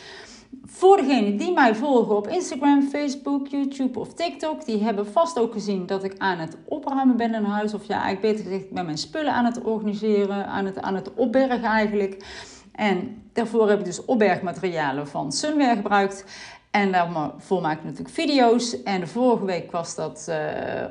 Voor 0.63 0.97
degenen 0.97 1.37
die 1.37 1.53
mij 1.53 1.75
volgen 1.75 2.15
op 2.15 2.27
Instagram, 2.27 2.81
Facebook, 2.81 3.47
YouTube 3.47 3.99
of 3.99 4.13
TikTok, 4.13 4.65
die 4.65 4.83
hebben 4.83 5.07
vast 5.07 5.39
ook 5.39 5.53
gezien 5.53 5.85
dat 5.85 6.03
ik 6.03 6.15
aan 6.17 6.37
het 6.37 6.57
opruimen 6.65 7.17
ben 7.17 7.33
in 7.33 7.43
huis. 7.43 7.73
Of 7.73 7.87
ja, 7.87 8.01
eigenlijk 8.01 8.21
beter 8.21 8.45
gezegd, 8.45 8.63
ik 8.69 8.73
ben 8.73 8.85
mijn 8.85 8.97
spullen 8.97 9.33
aan 9.33 9.45
het 9.45 9.61
organiseren, 9.61 10.47
aan 10.47 10.65
het, 10.65 10.81
aan 10.81 10.95
het 10.95 11.13
opbergen 11.13 11.63
eigenlijk. 11.63 12.25
En 12.71 13.21
daarvoor 13.33 13.69
heb 13.69 13.79
ik 13.79 13.85
dus 13.85 14.05
opbergmaterialen 14.05 15.07
van 15.07 15.31
Sunwear 15.31 15.75
gebruikt. 15.75 16.25
En 16.71 16.91
daarvoor 16.91 17.61
maak 17.61 17.77
ik 17.77 17.83
natuurlijk 17.83 18.15
video's. 18.15 18.83
En 18.83 19.07
vorige 19.07 19.45
week 19.45 19.71
was 19.71 19.95
dat 19.95 20.25
uh, 20.29 20.35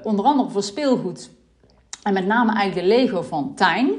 onder 0.02 0.24
andere 0.24 0.50
voor 0.50 0.62
speelgoed. 0.62 1.30
En 2.02 2.12
met 2.12 2.26
name 2.26 2.52
eigenlijk 2.52 2.88
de 2.88 2.94
Lego 2.94 3.22
van 3.22 3.54
Tijn. 3.54 3.90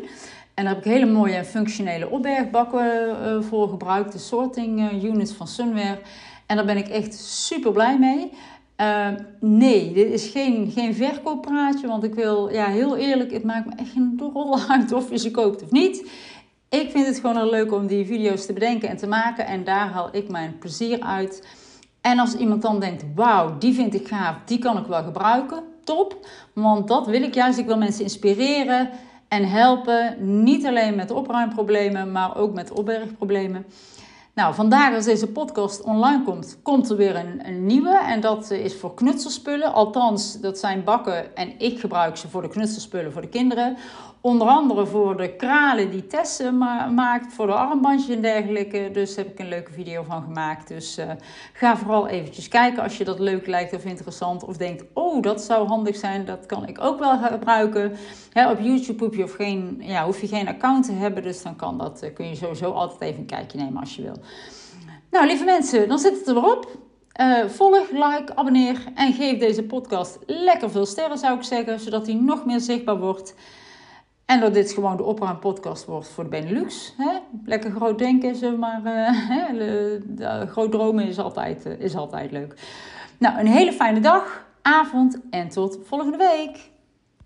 En 0.55 0.63
daar 0.63 0.74
heb 0.74 0.85
ik 0.85 0.91
hele 0.91 1.05
mooie 1.05 1.45
functionele 1.45 2.09
opbergbakken 2.09 3.07
uh, 3.09 3.41
voor 3.41 3.69
gebruikt. 3.69 4.12
De 4.12 4.17
sorting 4.17 4.79
uh, 4.79 5.03
units 5.03 5.31
van 5.33 5.47
Sunwear. 5.47 6.00
En 6.45 6.55
daar 6.55 6.65
ben 6.65 6.77
ik 6.77 6.88
echt 6.88 7.13
super 7.13 7.71
blij 7.71 8.00
mee. 8.00 8.31
Uh, 8.81 9.07
nee, 9.39 9.93
dit 9.93 10.12
is 10.12 10.27
geen, 10.27 10.71
geen 10.71 10.95
verkooppraatje. 10.95 11.87
Want 11.87 12.03
ik 12.03 12.13
wil, 12.15 12.50
ja, 12.50 12.65
heel 12.65 12.98
eerlijk, 12.98 13.31
het 13.31 13.44
maakt 13.44 13.65
me 13.65 13.72
echt 13.75 13.91
geen 13.91 14.22
rol 14.33 14.59
uit 14.70 14.91
of 14.91 15.09
je 15.09 15.18
ze 15.18 15.31
koopt 15.31 15.63
of 15.63 15.72
niet. 15.72 16.11
Ik 16.70 16.91
vind 16.91 17.05
het 17.05 17.20
gewoon 17.20 17.35
heel 17.35 17.50
leuk 17.50 17.72
om 17.72 17.87
die 17.87 18.05
video's 18.05 18.46
te 18.46 18.53
bedenken 18.53 18.89
en 18.89 18.98
te 18.98 19.07
maken. 19.07 19.46
En 19.46 19.63
daar 19.63 19.87
haal 19.89 20.09
ik 20.11 20.29
mijn 20.29 20.57
plezier 20.57 21.00
uit. 21.00 21.48
En 22.01 22.20
als 22.20 22.35
iemand 22.35 22.61
dan 22.61 22.79
denkt, 22.79 23.03
wauw, 23.15 23.57
die 23.57 23.74
vind 23.74 23.94
ik 23.94 24.07
gaaf, 24.07 24.35
die 24.46 24.59
kan 24.59 24.77
ik 24.77 24.85
wel 24.85 25.03
gebruiken. 25.03 25.63
Top, 25.83 26.27
want 26.53 26.87
dat 26.87 27.07
wil 27.07 27.22
ik 27.22 27.33
juist. 27.33 27.57
Ik 27.57 27.65
wil 27.65 27.77
mensen 27.77 28.03
inspireren 28.03 28.89
en 29.35 29.50
helpen. 29.50 30.15
Niet 30.43 30.65
alleen 30.65 30.95
met 30.95 31.11
opruimproblemen, 31.11 32.11
maar 32.11 32.37
ook 32.37 32.53
met 32.53 32.71
opbergproblemen. 32.71 33.65
Nou, 34.33 34.53
vandaag 34.53 34.95
als 34.95 35.05
deze 35.05 35.27
podcast 35.27 35.81
online 35.81 36.24
komt, 36.24 36.57
komt 36.61 36.89
er 36.89 36.98
weer 36.98 37.15
een, 37.15 37.48
een, 37.48 37.65
nieuwe. 37.65 37.98
En 38.07 38.21
dat 38.21 38.51
is 38.51 38.75
voor 38.75 38.93
knutselspullen. 38.93 39.74
Althans, 39.74 40.39
dat 40.39 40.57
zijn 40.57 40.83
bakken 40.83 41.35
en 41.35 41.59
ik 41.59 41.79
gebruik 41.79 42.17
ze 42.17 42.29
voor 42.29 42.41
de 42.41 42.48
knutselspullen 42.48 43.11
voor 43.11 43.21
de 43.21 43.27
kinderen. 43.27 43.77
Onder 44.25 44.48
andere 44.48 44.85
voor 44.85 45.18
de 45.18 45.35
kralen 45.35 45.92
die 45.92 46.07
Tessen 46.07 46.57
maakt, 46.96 47.33
voor 47.33 47.48
de 47.48 47.53
armbandjes 47.53 48.16
en 48.16 48.22
dergelijke. 48.22 48.90
Dus 48.94 49.16
heb 49.16 49.27
ik 49.27 49.40
een 49.40 49.48
leuke 49.48 49.72
video 49.72 50.03
van 50.03 50.24
gemaakt. 50.24 50.68
Dus 50.68 50.98
uh, 50.98 51.05
ga 51.53 51.77
vooral 51.77 52.07
eventjes 52.07 52.48
kijken 52.48 52.83
als 52.83 52.98
je 52.98 53.03
dat 53.03 53.20
leuk 53.20 53.48
lijkt 53.48 53.74
of 53.74 53.85
interessant. 53.85 54.44
Of 54.44 54.57
denkt, 54.57 54.83
oh 54.94 55.22
dat 55.22 55.42
zou 55.42 55.68
handig 55.68 55.96
zijn, 55.96 56.25
dat 56.25 56.46
kan 56.46 56.68
ik 56.68 56.81
ook 56.81 57.00
wel 57.00 57.18
gebruiken. 57.18 57.92
op 58.33 58.59
YouTube 58.59 59.05
hoef 59.05 59.16
je, 59.16 59.24
of 59.24 59.33
geen, 59.33 59.77
ja, 59.79 60.05
hoef 60.05 60.22
je 60.22 60.27
geen 60.27 60.48
account 60.48 60.85
te 60.85 60.92
hebben. 60.92 61.24
Dus 61.24 61.42
dan 61.42 61.55
kan 61.55 61.77
dat, 61.77 62.01
eh, 62.01 62.14
kun 62.14 62.29
je 62.29 62.35
sowieso 62.35 62.72
altijd 62.72 63.01
even 63.01 63.20
een 63.20 63.25
kijkje 63.25 63.57
nemen 63.57 63.79
als 63.79 63.96
je 63.96 64.01
wil. 64.01 64.18
Nou 65.11 65.25
lieve 65.25 65.44
mensen, 65.44 65.88
dan 65.88 66.00
zit 66.00 66.18
het 66.18 66.27
er 66.27 66.33
weer 66.33 66.51
op. 66.51 66.77
Uh, 67.22 67.46
volg, 67.46 67.90
like, 67.92 68.35
abonneer 68.35 68.83
en 68.96 69.14
geef 69.14 69.40
deze 69.40 69.64
podcast 69.64 70.20
lekker 70.25 70.72
veel 70.72 70.85
sterren 70.85 71.18
zou 71.18 71.38
ik 71.38 71.44
zeggen. 71.44 71.79
Zodat 71.79 72.05
hij 72.05 72.16
nog 72.16 72.46
meer 72.46 72.59
zichtbaar 72.59 73.00
wordt. 73.00 73.35
En 74.25 74.40
dat 74.40 74.53
dit 74.53 74.72
gewoon 74.72 74.98
de 74.98 75.03
opruimpodcast 75.03 75.85
wordt 75.85 76.07
voor 76.07 76.24
de 76.24 76.29
Benelux. 76.29 76.94
Hè? 76.98 77.20
Lekker 77.46 77.72
groot 77.72 78.00
denken, 78.00 78.35
zeg 78.35 78.55
maar. 78.55 78.81
Uh, 80.18 80.42
groot 80.42 80.72
dromen 80.72 81.07
is 81.07 81.20
altijd, 81.20 81.66
uh, 81.66 81.79
is 81.79 81.96
altijd 81.96 82.31
leuk. 82.31 82.53
Nou, 83.18 83.40
een 83.40 83.48
hele 83.48 83.72
fijne 83.72 84.00
dag, 84.00 84.46
avond 84.61 85.20
en 85.29 85.50
tot 85.50 85.79
volgende 85.83 86.18
week. 86.18 86.70